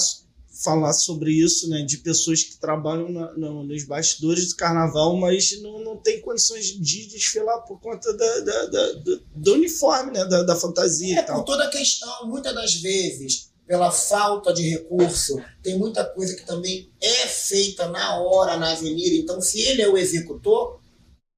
[0.62, 1.82] falar sobre isso, né?
[1.82, 6.66] De pessoas que trabalham na- no- nos bastidores do carnaval, mas não, não tem condições
[6.66, 10.24] de desfilar por conta da, da- da- do, do uniforme, né?
[10.24, 15.42] Da, da fantasia É por toda a questão, muitas das vezes, pela falta de recurso,
[15.62, 19.14] tem muita coisa que também é feita na hora na avenida.
[19.16, 20.80] Então, se ele é o executor,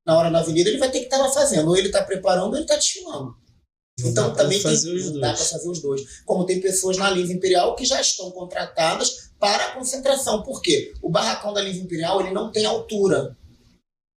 [0.06, 1.68] na hora na avenida, ele vai ter que estar lá fazendo.
[1.68, 3.34] Ou ele está preparando, ou ele está desfilando.
[3.98, 6.22] Não Então também tem, não dá para fazer os dois.
[6.24, 10.42] Como tem pessoas na Linha Imperial que já estão contratadas para a concentração.
[10.42, 10.94] Por quê?
[11.02, 13.36] O barracão da Linha Imperial ele não tem altura.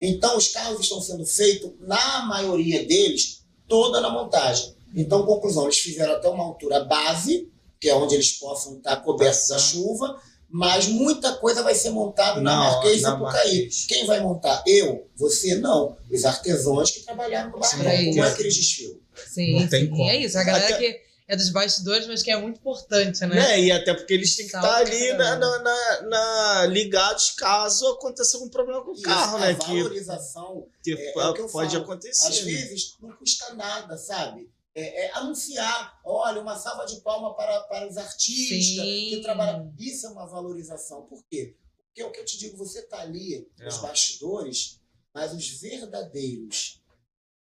[0.00, 4.74] Então os carros estão sendo feitos, na maioria deles, toda na montagem.
[4.94, 7.48] Então, conclusão, eles fizeram até uma altura base,
[7.80, 10.20] que é onde eles possam estar cobertos da chuva,
[10.52, 13.32] mas muita coisa vai ser montada na, Marquês e na Sapucaí.
[13.32, 13.86] Marquês.
[13.88, 14.62] Quem vai montar?
[14.66, 15.08] Eu?
[15.16, 15.54] Você?
[15.56, 15.96] Não.
[16.10, 17.80] Os artesãos que trabalharam no barracão.
[17.96, 18.10] Sim.
[18.10, 18.98] Como é que eles desfilam?
[19.26, 19.90] Sim, Não tem sim.
[19.90, 20.10] como.
[20.10, 20.38] É isso.
[20.38, 23.34] A galera Até- que é dos bastidores, mas que é muito importante, né?
[23.34, 23.60] Né?
[23.62, 27.30] E até porque eles têm que Salve estar ali pra na, na- na- na- ligados
[27.30, 29.54] caso aconteça algum problema com o Isso, carro, a né?
[29.54, 31.84] Que, valorização que é- é o que eu pode falo.
[31.84, 32.26] acontecer.
[32.28, 32.52] às né?
[32.52, 34.50] vezes não custa nada, sabe?
[34.74, 39.08] É, é anunciar, olha, uma salva de palma para, para os artistas Sim.
[39.10, 39.74] que trabalham.
[39.78, 41.04] Isso é uma valorização.
[41.06, 41.56] Por quê?
[41.86, 43.80] Porque é o que eu te digo, você está ali nos É.
[43.82, 44.80] bastidores,
[45.14, 46.80] mas os verdadeiros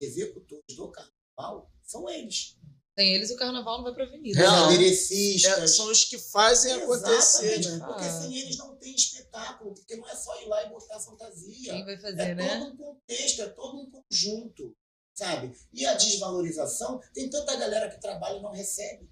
[0.02, 2.58] executores do carnaval são eles.
[3.00, 4.38] Sem eles, o carnaval não vai pra avenida.
[4.44, 4.70] Não.
[4.78, 4.88] né?
[4.88, 7.86] É, são os que fazem acontecer, Exatamente, né?
[7.88, 8.22] Porque Ah.
[8.22, 11.72] sem eles não tem espetáculo, porque não é só ir lá e botar fantasia.
[11.74, 12.60] Quem vai fazer, É né?
[12.60, 14.76] todo um contexto, é todo um conjunto,
[15.22, 15.56] sabe?
[15.72, 19.08] E a desvalorização, tem tanta galera que trabalha e não recebe.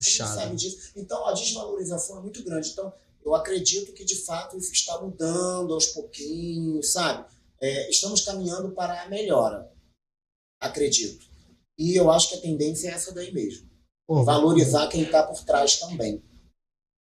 [0.00, 0.92] A gente sabe disso.
[0.96, 2.70] Então, a desvalorização é muito grande.
[2.70, 2.90] Então,
[3.22, 7.30] eu acredito que, de fato, isso está mudando aos pouquinhos, sabe?
[7.60, 9.70] É, estamos caminhando para a melhora.
[10.58, 11.28] Acredito.
[11.78, 13.68] E eu acho que a tendência é essa daí mesmo.
[14.06, 16.22] Pô, Valorizar quem está por trás também.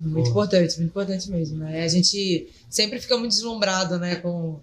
[0.01, 0.31] Muito Pô.
[0.31, 1.85] importante, muito importante mesmo, né?
[1.85, 4.63] A gente sempre fica muito deslumbrado, né, com,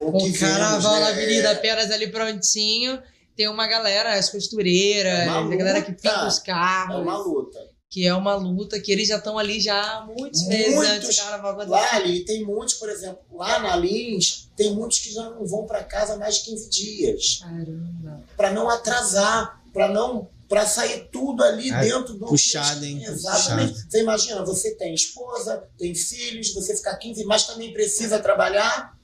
[0.00, 1.00] o, o carnaval né?
[1.00, 3.02] na avenida apenas ali prontinho
[3.38, 6.96] tem uma galera, as costureiras, é a galera que pinta os carros.
[6.96, 7.58] É uma luta.
[7.88, 11.22] Que é uma luta que eles já estão ali já há muitos, meses antes do
[11.22, 15.46] carnaval Lá ali tem muitos, por exemplo, lá na Lins, tem muitos que já não
[15.46, 17.38] vão para casa mais de 15 dias.
[17.40, 18.24] Caramba.
[18.36, 23.04] Para não atrasar, para não para sair tudo ali Ai, dentro do puxado, hein?
[23.04, 23.72] Exatamente.
[23.72, 23.90] Puxado.
[23.90, 28.97] Você imagina, você tem esposa, tem filhos, você ficar 15, mas também precisa trabalhar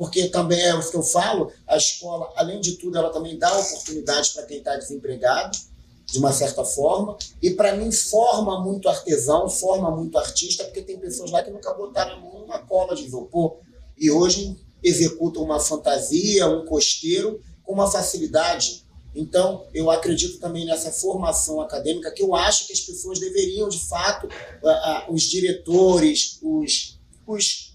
[0.00, 3.54] porque também é o que eu falo, a escola, além de tudo, ela também dá
[3.54, 5.58] oportunidades para quem está desempregado,
[6.06, 10.98] de uma certa forma, e para mim forma muito artesão, forma muito artista, porque tem
[10.98, 13.58] pessoas lá que nunca botaram a mão numa cola de isopor,
[13.98, 18.86] e hoje executam uma fantasia, um costeiro, com uma facilidade.
[19.14, 23.80] Então, eu acredito também nessa formação acadêmica, que eu acho que as pessoas deveriam, de
[23.80, 24.26] fato,
[25.10, 27.69] os diretores, os, os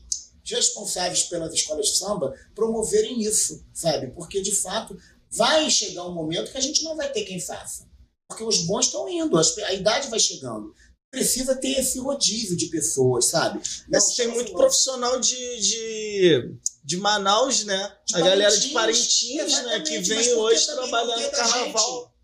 [0.54, 4.08] responsáveis pelas escolas de samba promoverem isso, sabe?
[4.12, 4.98] Porque, de fato,
[5.32, 7.88] vai chegar um momento que a gente não vai ter quem faça.
[8.28, 10.74] Porque os bons estão indo, a idade vai chegando.
[11.12, 13.62] Precisa ter esse rodízio de pessoas, sabe?
[13.88, 17.96] Não, tem muito profissional de, de, de Manaus, né?
[18.06, 19.80] De a galera de Parintins, né?
[19.80, 22.16] Que vem hoje trabalhar no carnaval.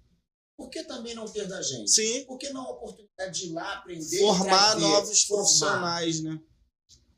[0.58, 1.90] Por que também não ter da gente?
[1.90, 2.26] Sim.
[2.26, 4.20] Por que não a oportunidade de ir lá aprender?
[4.20, 5.42] Formar novos formar.
[5.42, 6.40] profissionais, né?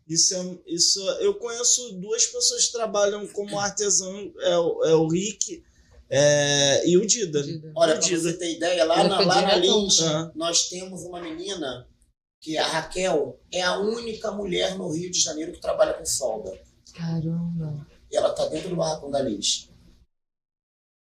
[0.07, 5.07] Isso, é, isso eu conheço duas pessoas que trabalham como artesão, é, o, é o
[5.07, 5.63] Rick
[6.09, 7.43] é, e o Dida.
[7.75, 9.99] Olha, para você ter ideia, lá na, lá na Lins,
[10.35, 11.87] nós temos uma menina
[12.39, 16.59] que a Raquel é a única mulher no Rio de Janeiro que trabalha com solda.
[16.93, 17.87] Caramba.
[18.11, 19.69] E ela está dentro do barracão da Lins.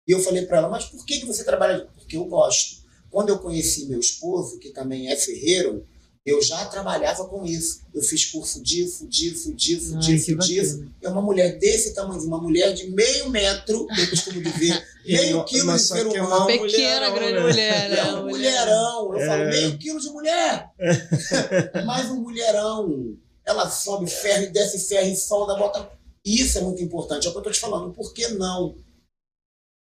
[0.07, 1.87] E eu falei para ela, mas por que, que você trabalha?
[1.97, 2.87] Porque eu gosto.
[3.11, 5.87] Quando eu conheci meu esposo, que também é ferreiro,
[6.27, 7.83] eu já trabalhava com isso.
[7.95, 10.85] Eu fiz curso disso, disso, disso, disso, disso.
[11.01, 15.73] É uma mulher desse tamanho, uma mulher de meio metro, eu costumo dizer, meio quilo
[15.73, 16.27] de ser humano.
[16.27, 17.41] Uma pequena, grande né?
[17.41, 17.99] mulher, né?
[17.99, 19.15] É um mulherão.
[19.15, 19.27] Eu é.
[19.27, 20.69] falo, meio quilo de mulher.
[21.87, 23.17] Mais um mulherão.
[23.45, 25.89] Ela sobe ferro e desce ferro e solda, bota.
[26.25, 27.29] Isso é muito importante.
[27.29, 27.95] É o que eu estou te falando.
[27.95, 28.75] Por que não?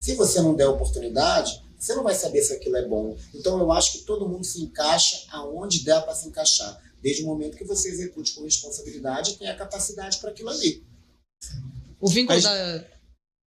[0.02, 3.16] Se você não der oportunidade, você não vai saber se aquilo é bom.
[3.34, 7.26] Então eu acho que todo mundo se encaixa aonde dá para se encaixar, desde o
[7.26, 10.84] momento que você execute com responsabilidade e tenha capacidade para aquilo ali.
[12.00, 12.44] O vínculo Mas...
[12.44, 12.92] da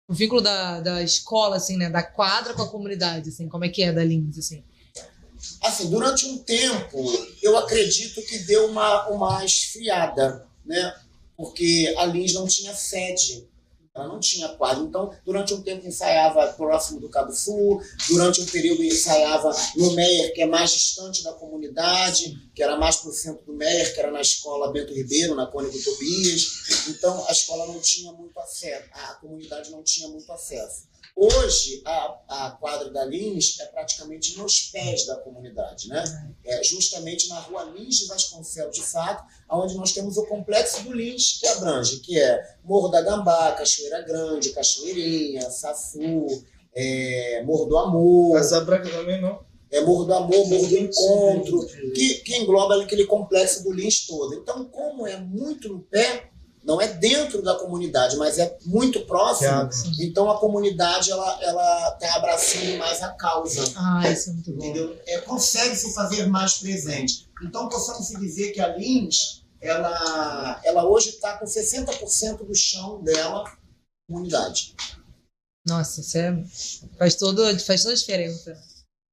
[0.07, 3.69] o vínculo da, da escola assim, né, da quadra com a comunidade, assim, como é
[3.69, 4.63] que é da Lins assim?
[5.63, 7.03] Assim, durante um tempo,
[7.41, 10.93] eu acredito que deu uma uma esfriada, né?
[11.37, 13.47] Porque a Lins não tinha sede
[13.95, 14.83] ela não tinha quadro.
[14.83, 20.33] Então, durante um tempo ensaiava próximo do Cabo Sul, durante um período ensaiava no Meier,
[20.33, 23.99] que é mais distante da comunidade, que era mais para o centro do Meier, que
[23.99, 26.87] era na escola Bento Ribeiro, na Cônigo Tobias.
[26.89, 30.83] Então, a escola não tinha muito acesso, a comunidade não tinha muito acesso.
[31.17, 36.03] Hoje, a, a quadra da Lins é praticamente nos pés da comunidade, né?
[36.43, 40.91] É justamente na rua Lins de Vasconcelos, de fato, onde nós temos o complexo do
[40.91, 46.27] Lins, que abrange, que é Morro da Gambá, Cachoeira Grande, Cachoeirinha, Safu,
[46.75, 48.35] é, Morro do Amor.
[48.35, 49.39] Casa Branca também não?
[49.71, 54.35] É Morro do Amor, Morro do Encontro, que, que engloba aquele complexo do Lins todo.
[54.35, 56.29] Então, como é muito no pé,
[56.65, 59.69] não é dentro da comunidade, mas é muito próximo.
[59.99, 63.71] Então a comunidade ela ela está abraçando mais a causa.
[63.75, 64.65] Ah, isso é muito bom.
[64.65, 64.99] Entendeu?
[65.05, 67.29] É, consegue se fazer mais presente.
[67.43, 73.43] Então possamos dizer que a Lins ela ela hoje está com 60% do chão dela
[74.09, 74.75] comunidade.
[75.67, 76.43] Nossa, isso é,
[76.97, 78.59] faz todo faz toda a diferença.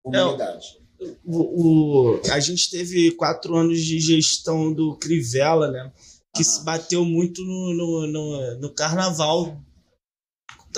[0.03, 0.81] Comunidade.
[1.01, 5.93] É, o, o, a gente teve quatro anos de gestão do Crivella, né?
[6.35, 9.61] Que se bateu muito no, no, no, no carnaval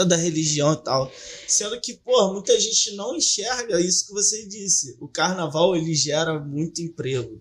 [0.03, 1.13] da religião e tal.
[1.47, 4.97] Sendo que, pô, muita gente não enxerga isso que você disse.
[5.01, 7.41] O carnaval, ele gera muito emprego.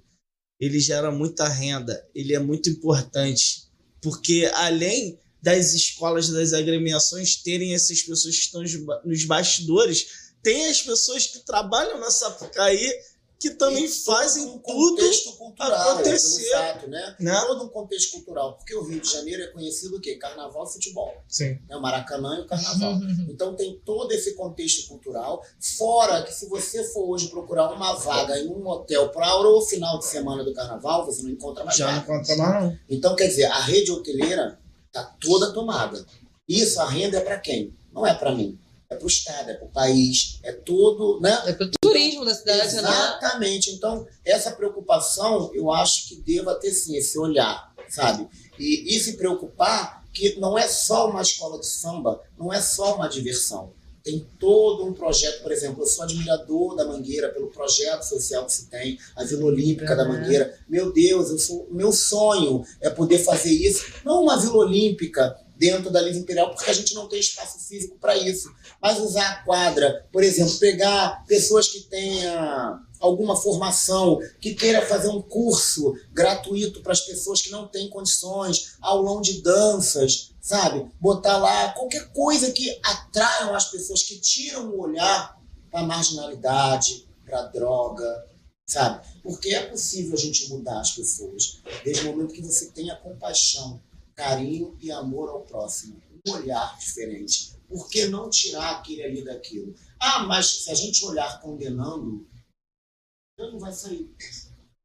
[0.59, 2.07] Ele gera muita renda.
[2.13, 3.67] Ele é muito importante.
[4.01, 8.61] Porque além das escolas, das agremiações terem essas pessoas que estão
[9.03, 10.05] nos bastidores,
[10.43, 12.93] tem as pessoas que trabalham na Sapucaí
[13.43, 16.47] que também fazem um tudo contexto cultural, acontecer.
[16.47, 17.15] É, pelo fato, né?
[17.19, 17.43] né?
[17.45, 20.15] Todo um contexto cultural, porque o Rio de Janeiro é conhecido o quê?
[20.15, 21.13] Carnaval e futebol.
[21.27, 21.59] Sim.
[21.67, 21.75] Né?
[21.75, 22.93] O Maracanã e o Carnaval.
[23.33, 25.43] Então tem todo esse contexto cultural,
[25.77, 29.97] fora que se você for hoje procurar uma vaga em um hotel para o final
[29.97, 32.05] de semana do Carnaval, você não encontra mais Já não vaga.
[32.05, 32.79] conta mais, não.
[32.89, 36.05] Então, quer dizer, a rede hoteleira está toda tomada.
[36.47, 37.73] Isso, a renda é para quem?
[37.91, 38.57] Não é para mim.
[38.89, 41.41] É para o Estado, é para o país, é tudo, né?
[41.47, 42.79] É pelo turismo da cidade, né?
[42.79, 43.71] Exatamente.
[43.71, 48.27] Então, essa preocupação, eu acho que deva ter sim esse olhar, sabe?
[48.59, 52.95] E, e se preocupar que não é só uma escola de samba, não é só
[52.95, 53.71] uma diversão.
[54.03, 58.51] Tem todo um projeto, por exemplo, eu sou admirador da Mangueira pelo projeto social que
[58.51, 60.09] se tem, a Vila Olímpica da Uhum.
[60.19, 60.59] Mangueira.
[60.67, 63.85] Meu Deus, eu sou, meu sonho é poder fazer isso.
[64.03, 67.97] Não uma Vila Olímpica dentro da Livre Imperial, porque a gente não tem espaço físico
[67.99, 68.51] para isso.
[68.81, 75.09] Mas usar a quadra, por exemplo, pegar pessoas que tenham alguma formação, que queira fazer
[75.09, 80.89] um curso gratuito para as pessoas que não têm condições, aulão de danças, sabe?
[81.01, 85.37] Botar lá qualquer coisa que atraiam as pessoas, que tiram o olhar
[85.69, 88.25] para a marginalidade, para a droga,
[88.65, 89.05] sabe?
[89.21, 93.81] Porque é possível a gente mudar as pessoas, desde o momento que você tenha compaixão,
[94.15, 97.53] carinho e amor ao próximo, um olhar diferente.
[97.67, 99.73] Por que não tirar aquele ali daquilo?
[99.99, 102.27] Ah, mas se a gente olhar condenando,
[103.37, 104.13] não vai sair.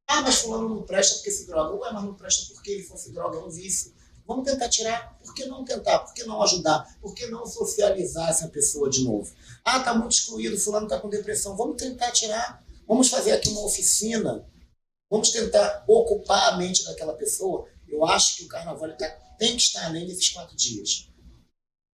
[0.08, 1.74] Ah, mas fulano não presta porque se droga.
[1.74, 3.92] Ué, mas não presta porque ele fosse droga, é um vício.
[4.26, 5.18] Vamos tentar tirar.
[5.18, 6.00] Por que não tentar?
[6.00, 6.98] Por que não ajudar?
[7.00, 9.34] Por que não socializar essa pessoa de novo?
[9.64, 11.56] Ah, tá muito excluído, fulano está com depressão.
[11.56, 12.64] Vamos tentar tirar.
[12.86, 14.46] Vamos fazer aqui uma oficina.
[15.10, 17.66] Vamos tentar ocupar a mente daquela pessoa.
[17.90, 19.08] Eu acho que o carnaval tá-
[19.38, 21.08] tem que estar além desses quatro dias.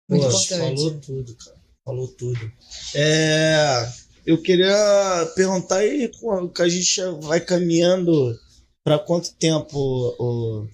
[0.09, 0.77] Muito Pô, importante.
[0.83, 1.63] Falou tudo, cara.
[1.85, 2.53] Falou tudo.
[2.95, 3.93] É,
[4.27, 8.39] eu queria perguntar aí, com- que a gente vai caminhando
[8.85, 9.77] para quanto tempo?
[10.19, 10.69] O,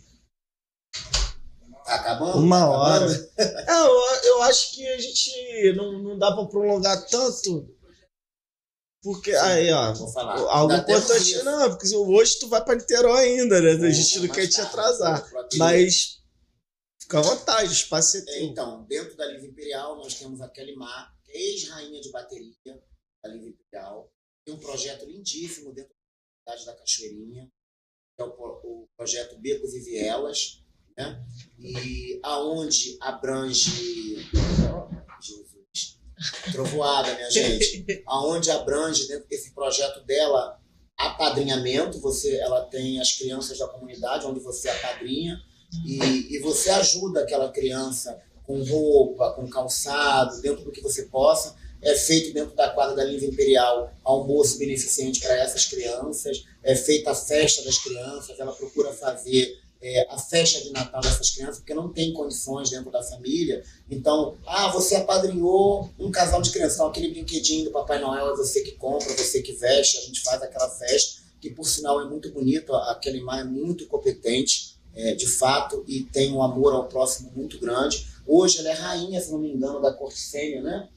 [1.85, 2.39] Tá acabando?
[2.39, 3.05] Uma Tá hora.
[3.07, 3.29] acabando?
[3.39, 7.67] É, eu, eu acho que a gente não, não dá para prolongar tanto.
[9.03, 9.95] Porque aí, ó,
[10.49, 11.43] algo importante.
[11.45, 13.87] Não, porque hoje tu vai para Niterói ainda, né?
[13.87, 15.29] A gente não quer te atrasar.
[15.57, 16.21] Mas
[17.01, 18.43] fica à vontade, o espaço é É, teu.
[18.43, 22.83] Então, dentro da Livre Imperial, nós temos a Kelly Mar, que é ex-rainha de bateria
[23.23, 24.13] da Livre Imperial.
[24.45, 25.93] Tem um projeto lindíssimo dentro
[26.45, 27.49] da cidade da Cachoeirinha,
[28.17, 30.65] que é o, o projeto Becos e Vielas,
[30.97, 31.25] né?
[31.59, 34.17] E aonde abrange...
[35.21, 35.68] Jesus.
[36.53, 38.03] Trovoada, minha gente.
[38.07, 40.59] Aonde abrange dentro desse projeto dela
[40.97, 45.41] apadrinhamento, você, ela tem as crianças da comunidade, onde você apadrinha,
[45.87, 51.55] e, e você ajuda aquela criança com roupa, com calçado, dentro do que você possa.
[51.81, 57.13] É feito dentro da quadra da Livre Imperial almoço beneficente para essas crianças, é feita
[57.13, 61.75] a festa das crianças, ela procura fazer é, a festa de Natal dessas crianças, porque
[61.75, 63.63] não tem condições dentro da família.
[63.91, 68.37] Então, ah, você apadrinhou um casal de crianças, então aquele brinquedinho do Papai Noel é
[68.37, 72.09] você que compra, você que veste, a gente faz aquela festa, que por sinal é
[72.09, 76.73] muito bonito, a Kelly Mar é muito competente, é, de fato, e tem um amor
[76.73, 78.07] ao próximo muito grande.
[78.27, 80.19] Hoje ela é rainha, se não me engano, da corte
[80.61, 80.89] né?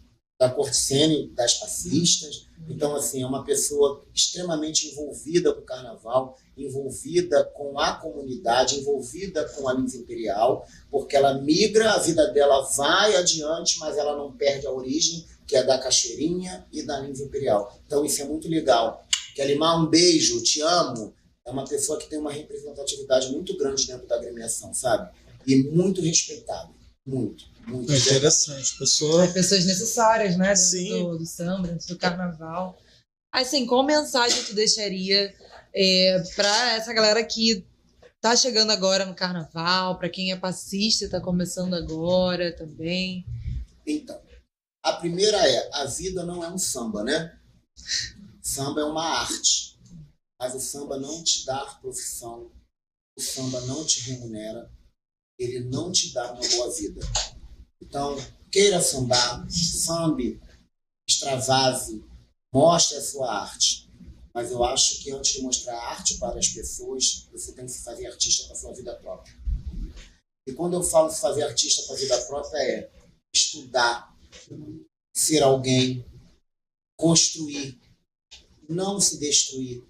[0.42, 2.48] Da sênior das passistas.
[2.68, 9.48] Então, assim, é uma pessoa extremamente envolvida com o carnaval, envolvida com a comunidade, envolvida
[9.50, 14.32] com a Lins Imperial, porque ela migra, a vida dela vai adiante, mas ela não
[14.32, 17.80] perde a origem, que é da Cachoeirinha e da Lins Imperial.
[17.86, 19.06] Então, isso é muito legal.
[19.36, 21.14] Kelimar, um beijo, te amo.
[21.46, 25.08] É uma pessoa que tem uma representatividade muito grande dentro da agremiação, sabe?
[25.46, 26.80] E muito respeitável.
[27.06, 27.91] Muito, muito.
[27.91, 29.24] É interessante, pessoa.
[29.24, 30.56] As pessoas necessárias, né?
[30.56, 30.89] Sim.
[30.89, 32.80] Do, do samba, do carnaval.
[33.32, 35.34] Assim, qual mensagem tu deixaria
[35.74, 37.66] é, para essa galera que
[38.20, 43.26] tá chegando agora no carnaval, para quem é passista, tá começando agora também?
[43.86, 44.22] Então,
[44.84, 47.38] a primeira é: a vida não é um samba, né?
[48.41, 49.80] Samba é uma arte.
[50.39, 52.52] Mas o samba não te dá profissão,
[53.16, 54.72] o samba não te remunera,
[55.44, 57.02] ele não te dá uma boa vida.
[57.82, 58.16] Então,
[58.52, 60.39] queira sambar, sambe,
[61.10, 62.04] extravase,
[62.54, 63.89] mostre a sua arte.
[64.34, 67.84] Mas eu acho que antes de mostrar arte para as pessoas, você tem que se
[67.84, 69.36] fazer artista para a sua vida própria.
[70.48, 72.92] E quando eu falo se fazer artista para a vida própria, é
[73.34, 74.16] estudar,
[75.14, 76.06] ser alguém,
[76.98, 77.80] construir,
[78.70, 79.84] não se destruir,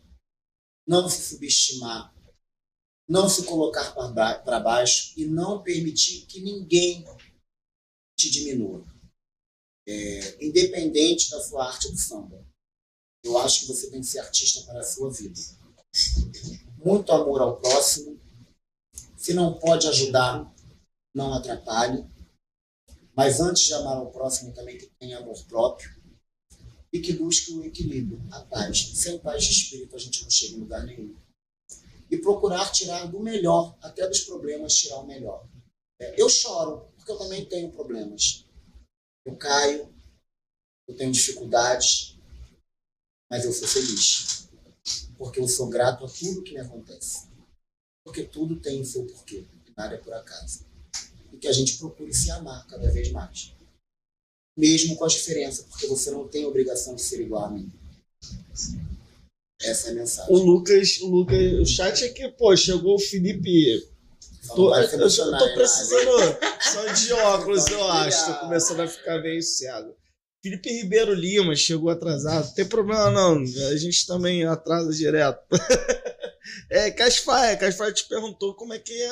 [0.88, 2.11] não se subestimar,
[3.12, 7.04] não se colocar para baixo e não permitir que ninguém
[8.18, 8.86] te diminua.
[9.86, 12.42] É, independente da sua arte do samba.
[13.22, 15.38] Eu acho que você tem que ser artista para a sua vida.
[16.78, 18.18] Muito amor ao próximo.
[19.18, 20.50] Se não pode ajudar,
[21.14, 22.10] não atrapalhe.
[23.14, 26.02] Mas antes de amar ao próximo, também que tenha amor próprio.
[26.94, 28.94] E que busque o equilíbrio, a paz.
[28.96, 31.14] Sem paz de espírito, a gente não chega em lugar nenhum.
[32.12, 35.48] E procurar tirar do melhor, até dos problemas, tirar o melhor.
[36.00, 38.46] É, eu choro, porque eu também tenho problemas.
[39.26, 39.94] Eu caio,
[40.88, 42.18] eu tenho dificuldades,
[43.30, 44.50] mas eu sou feliz.
[45.18, 47.30] Porque eu sou grato a tudo que me acontece.
[48.04, 49.46] Porque tudo tem o seu porquê,
[49.78, 50.66] nada é por acaso.
[51.32, 53.54] E que a gente procure se amar cada vez mais.
[54.58, 57.72] Mesmo com as diferenças, porque você não tem obrigação de ser igual a mim.
[59.64, 60.34] Essa é a mensagem.
[60.34, 63.88] O Lucas, o Lucas, o chat aqui, pô, chegou o Felipe.
[64.56, 68.26] Tô, eu, eu tô precisando só de óculos, eu acho.
[68.26, 69.96] Tô começando a ficar meio cego.
[70.42, 72.48] Felipe Ribeiro Lima chegou atrasado.
[72.48, 75.40] Não tem problema não, a gente também atrasa direto.
[76.70, 79.12] é, Casfaia, Casfaia te perguntou como é que é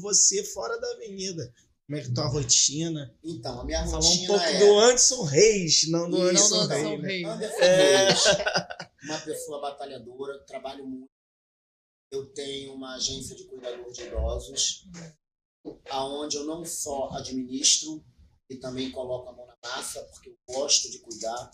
[0.00, 1.52] você fora da avenida.
[1.86, 3.14] Como é que tua rotina?
[3.22, 4.58] Então, a minha Falar rotina um pouco é...
[4.58, 6.86] do Anderson Reis, não do Anderson não do Reis.
[6.86, 7.02] Anderson?
[7.02, 7.26] Reis.
[7.26, 8.04] Anderson É.
[8.06, 8.24] Reis,
[9.04, 11.10] uma pessoa batalhadora, trabalho muito.
[12.10, 14.86] Eu tenho uma agência de cuidador de idosos,
[15.90, 18.04] aonde eu não só administro
[18.48, 21.50] e também coloco a mão na massa, porque eu gosto de cuidar.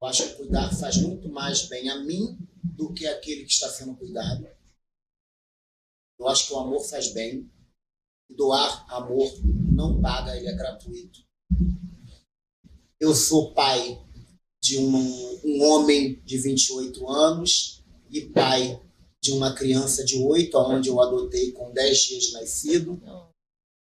[0.00, 3.68] Eu acho que cuidar faz muito mais bem a mim do que aquele que está
[3.68, 4.48] sendo cuidado.
[6.18, 7.50] Eu acho que o amor faz bem.
[8.36, 9.30] Doar amor
[9.72, 11.20] não paga, ele é gratuito.
[12.98, 14.00] Eu sou pai
[14.62, 18.80] de um, um homem de 28 anos e pai
[19.20, 23.00] de uma criança de 8, onde eu adotei com 10 dias nascido,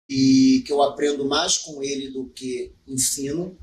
[0.09, 3.57] e que eu aprendo mais com ele do que ensino.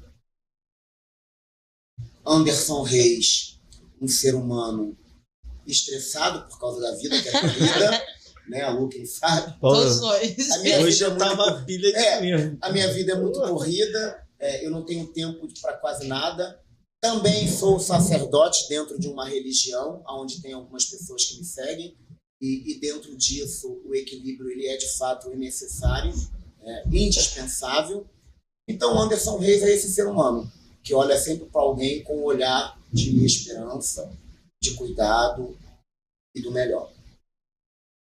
[2.25, 3.59] Anderson Reis,
[4.01, 4.97] um ser humano
[5.67, 8.07] estressado por causa da vida, que é a vida,
[8.47, 8.61] né?
[8.61, 9.59] A Lu, quem sabe.
[9.59, 10.51] Todos nós.
[10.51, 12.57] A minha hoje vida é eu muito tava pilha de É, mesmo.
[12.61, 16.59] A minha vida é muito corrida, é, eu não tenho tempo para quase nada.
[17.01, 21.95] Também sou sacerdote dentro de uma religião, onde tem algumas pessoas que me seguem,
[22.41, 26.13] e, e dentro disso o equilíbrio ele é de fato necessário,
[26.63, 28.07] é, indispensável.
[28.67, 30.51] Então, Anderson Reis é esse ser humano
[30.83, 34.11] que olha sempre para alguém com um olhar de esperança,
[34.61, 35.57] de cuidado
[36.35, 36.94] e do melhor.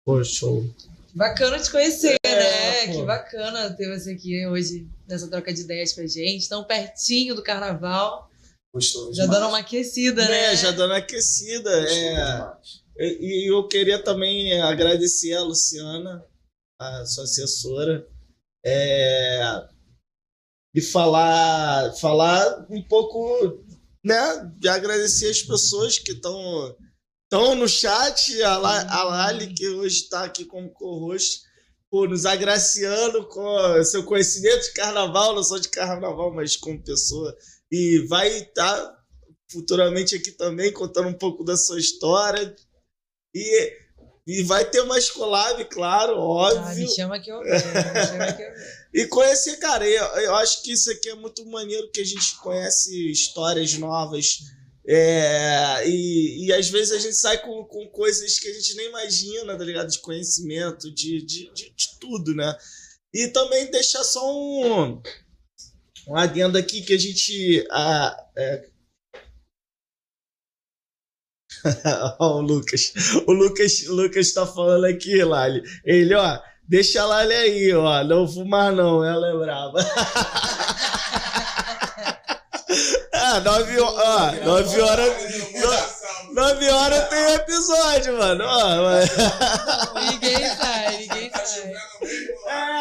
[0.10, 0.66] Pô, show.
[1.14, 2.88] Bacana te conhecer, É, né?
[2.88, 2.99] pô.
[3.01, 7.36] Que bacana ter você aqui hoje nessa troca de ideias com a gente, tão pertinho
[7.36, 8.28] do carnaval,
[8.74, 9.39] Gostoso já demais.
[9.39, 10.45] dando uma aquecida, né?
[10.45, 11.70] É, já dando aquecida.
[11.82, 12.57] Gostoso É.
[12.97, 16.26] E e eu queria também agradecer a Luciana,
[16.82, 18.07] a sua assessora,
[18.66, 19.41] é,
[20.74, 23.64] e falar, falar um pouco,
[24.03, 26.76] né, de agradecer as pessoas que estão
[27.32, 31.44] estão no chat, a, La, a Lali, que hoje está aqui como co-host,
[31.90, 37.36] por nos agraciando com seu conhecimento de carnaval, não só de carnaval, mas como pessoa,
[37.72, 38.98] e vai estar
[39.52, 42.56] futuramente aqui também contando um pouco da sua história,
[43.34, 43.74] e,
[44.26, 46.76] e vai ter uma collab, claro, Ah, óbvio.
[46.76, 47.42] venho, me chama que eu
[48.92, 52.38] e conhecer, cara, eu, eu acho que isso aqui é muito maneiro, que a gente
[52.38, 54.40] conhece histórias novas.
[54.88, 58.88] É, e, e às vezes a gente sai com, com coisas que a gente nem
[58.90, 59.90] imagina, tá ligado?
[59.90, 62.58] De conhecimento, de, de, de, de tudo, né?
[63.14, 65.02] E também deixar só um,
[66.08, 67.66] um adendo aqui que a gente.
[67.72, 68.70] ah, é,
[72.20, 72.94] Ó, o Lucas.
[73.28, 75.62] O Lucas, Lucas tá falando aqui, Lali.
[75.84, 78.04] Ele, ó, deixa a Lali aí, ó.
[78.04, 79.80] Não fumar, não, ela é brava.
[83.36, 85.14] ah, nove, ho- ó, nove horas.
[85.56, 86.00] no-
[86.32, 88.44] Nove horas tem episódio, mano.
[88.46, 89.10] Mas-
[90.12, 90.79] Ninguém sai.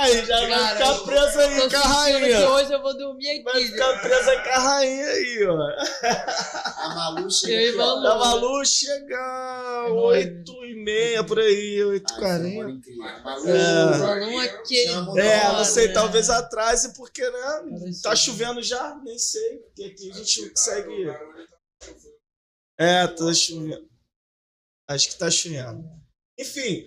[0.08, 2.50] É, já vai Cara, ficar presa aí com a rainha.
[2.50, 3.68] hoje eu vou dormir Vai aqui.
[3.72, 5.58] ficar presa com a rainha aí, ó.
[6.76, 8.18] A Malu chega aqui, ó.
[8.18, 8.64] Malu.
[8.64, 12.90] Chega É oito e meia por aí, oito e quarenta.
[13.24, 13.98] Malu, É.
[14.86, 15.94] Chama É, Não, não sei, né?
[15.94, 17.62] talvez atrase, porque, né?
[18.02, 18.94] Tá chovendo já?
[19.04, 21.06] Nem sei, porque aqui a gente consegue.
[22.78, 23.88] É, tá chovendo.
[24.88, 25.84] Acho que tá chovendo.
[26.38, 26.86] Enfim,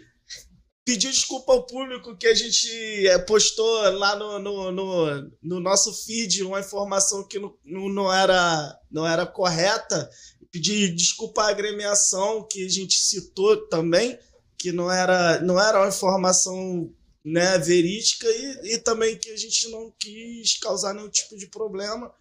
[0.86, 5.94] pedir desculpa ao público que a gente é, postou lá no, no, no, no nosso
[5.94, 10.10] feed uma informação que não, não, não era, não era correta.
[10.52, 14.20] Pedir desculpa à agremiação que a gente citou também,
[14.58, 16.91] que não era, não era uma informação
[17.24, 22.14] né, verídica e, e também que a gente não quis causar nenhum tipo de problema.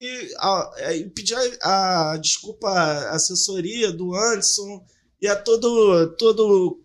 [0.00, 4.84] e, a, é, e pedir a, a, desculpa à assessoria do Anderson
[5.20, 6.81] e a todo, todo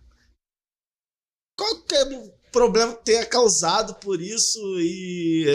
[1.58, 2.06] qualquer
[2.52, 5.46] problema que tenha causado por isso e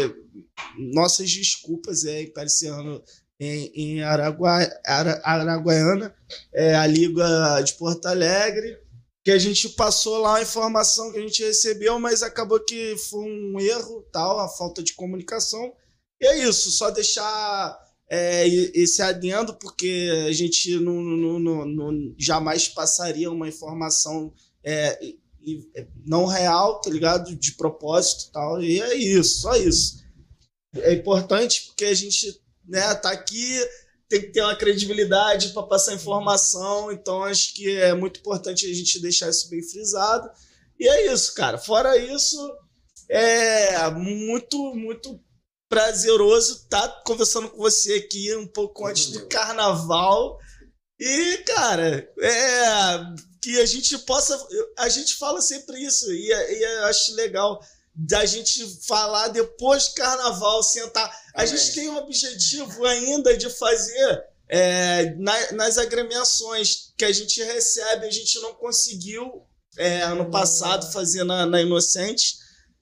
[0.92, 3.02] nossas desculpas é Serrano
[3.40, 6.14] em, em Aragua, Ara, Araguaiana,
[6.54, 8.78] é, a Liga de Porto Alegre,
[9.24, 13.24] que a gente passou lá a informação que a gente recebeu, mas acabou que foi
[13.24, 15.72] um erro, tal, a falta de comunicação.
[16.20, 22.14] E é isso, só deixar é, esse adendo, porque a gente não, não, não, não
[22.18, 24.32] jamais passaria uma informação
[24.64, 24.98] é,
[26.06, 27.34] não real, tá ligado?
[27.34, 28.62] De propósito tal.
[28.62, 30.02] E é isso, só isso
[30.76, 33.58] é importante porque a gente né, tá aqui,
[34.08, 38.74] tem que ter uma credibilidade para passar informação, então acho que é muito importante a
[38.74, 40.30] gente deixar isso bem frisado.
[40.78, 41.58] E é isso, cara.
[41.58, 42.38] Fora isso,
[43.08, 45.20] é muito, muito
[45.68, 50.38] prazeroso estar tá conversando com você aqui um pouco antes do carnaval.
[51.04, 54.40] E, cara, é que a gente possa.
[54.78, 57.60] A gente fala sempre isso, e, e eu acho legal
[57.92, 61.12] da gente falar depois do carnaval, sentar.
[61.34, 67.42] A gente tem um objetivo ainda de fazer é, na, nas agremiações que a gente
[67.42, 69.44] recebe, a gente não conseguiu
[69.76, 72.36] é, ano passado fazer na, na Inocente.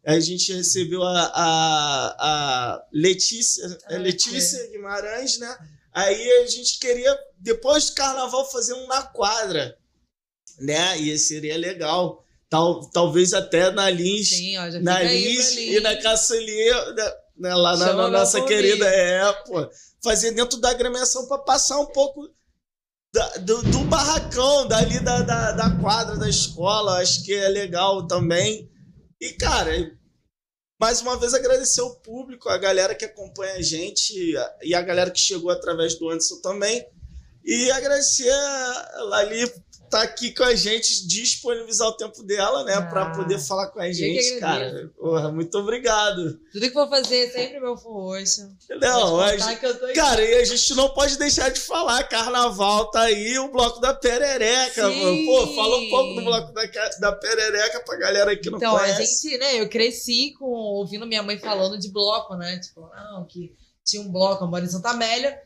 [0.05, 5.57] A gente recebeu a, a, a Letícia, ah, Letícia Guimarães, né?
[5.93, 9.77] Aí a gente queria, depois do carnaval, fazer um na quadra,
[10.59, 10.99] né?
[10.99, 12.25] E seria legal.
[12.49, 17.77] Tal, talvez até na Lins, Sim, ó, na Lins e na Caçulinha, né, né, lá
[17.77, 19.71] na, na nossa querida, é, pô,
[20.03, 22.29] fazer dentro da agremiação para passar um pouco
[23.15, 28.07] da, do, do, barracão, dali da, da, da quadra da escola, acho que é legal
[28.07, 28.69] também.
[29.21, 29.71] E, cara,
[30.81, 35.11] mais uma vez agradecer o público, a galera que acompanha a gente e a galera
[35.11, 36.89] que chegou através do Anderson também.
[37.45, 39.53] E agradecer a Lali
[39.91, 43.81] tá aqui com a gente, disponibilizar o tempo dela, né, ah, para poder falar com
[43.81, 44.91] a gente, cara.
[44.97, 46.39] Porra, muito obrigado.
[46.53, 48.49] Tudo que for fazer, sempre meu roxo.
[48.81, 49.45] Não, mas,
[49.95, 53.93] cara, e a gente não pode deixar de falar, carnaval tá aí, o bloco da
[53.93, 55.03] perereca, Sim.
[55.03, 55.27] mano.
[55.27, 56.67] Pô, fala um pouco do bloco da,
[57.01, 58.93] da perereca pra galera que não então, conhece.
[58.93, 62.81] Então, a gente, né, eu cresci com, ouvindo minha mãe falando de bloco, né, tipo,
[62.81, 63.53] não, que
[63.85, 65.37] tinha um bloco, eu moro em Santa Amélia,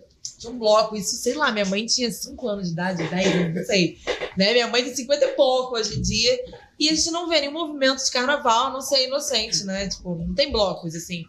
[0.45, 3.55] tinha um bloco, isso, sei lá, minha mãe tinha 5 anos de idade, 10 anos,
[3.57, 3.99] não sei.
[4.37, 4.53] Né?
[4.53, 6.39] Minha mãe tem 50 e pouco hoje em dia.
[6.79, 9.89] E a gente não vê nenhum movimento de carnaval, não sei, inocente, né?
[9.89, 11.25] Tipo, não tem blocos, assim.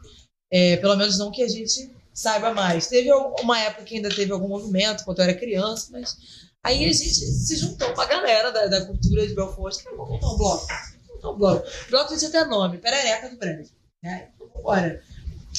[0.52, 2.88] É, pelo menos não que a gente saiba mais.
[2.88, 6.18] Teve uma época que ainda teve algum movimento, quando eu era criança, mas
[6.64, 9.84] aí a gente se juntou com a galera da, da cultura de Belfort.
[9.84, 10.68] Vamos montar um bloco.
[11.14, 11.68] Montar um bloco.
[11.90, 13.70] Bloco tinha até nome, Perereca do Breve.
[14.04, 14.30] Né?
[14.62, 15.02] Bora.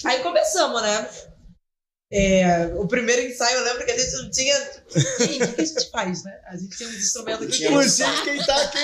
[0.05, 1.09] Aí começamos, né?
[2.11, 4.55] É, o primeiro ensaio, eu lembro que a gente não tinha.
[4.55, 6.41] E aí, o que, a gente faz, né?
[6.47, 7.67] A gente tem um instrumento aqui.
[7.67, 8.79] Inclusive, quem tá aqui.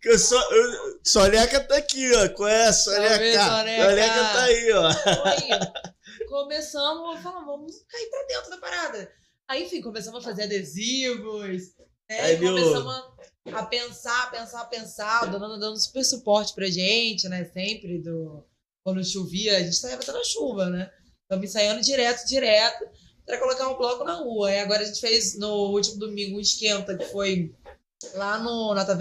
[0.00, 2.28] Que eu sou, eu, Soneca tá aqui, ó.
[2.30, 3.14] Conhece, Soneca?
[3.14, 3.82] Soneca.
[3.82, 4.88] Soneca tá aí, ó.
[5.24, 9.12] Aí, começamos, falamos, vamos cair pra dentro da parada.
[9.48, 11.74] Aí, enfim, começamos a fazer adesivos.
[12.10, 12.20] Né?
[12.20, 17.50] Aí, começamos a, a pensar, pensar, pensar, dando, dando super suporte pra gente, né?
[17.54, 18.44] Sempre do.
[18.84, 20.90] Quando chovia, a gente saía na chuva, né?
[21.26, 22.88] Estamos ensaiando direto, direto,
[23.26, 24.52] para colocar um bloco na rua.
[24.52, 27.52] E agora a gente fez no último domingo um esquenta, que foi
[28.14, 28.94] lá no, na Taverna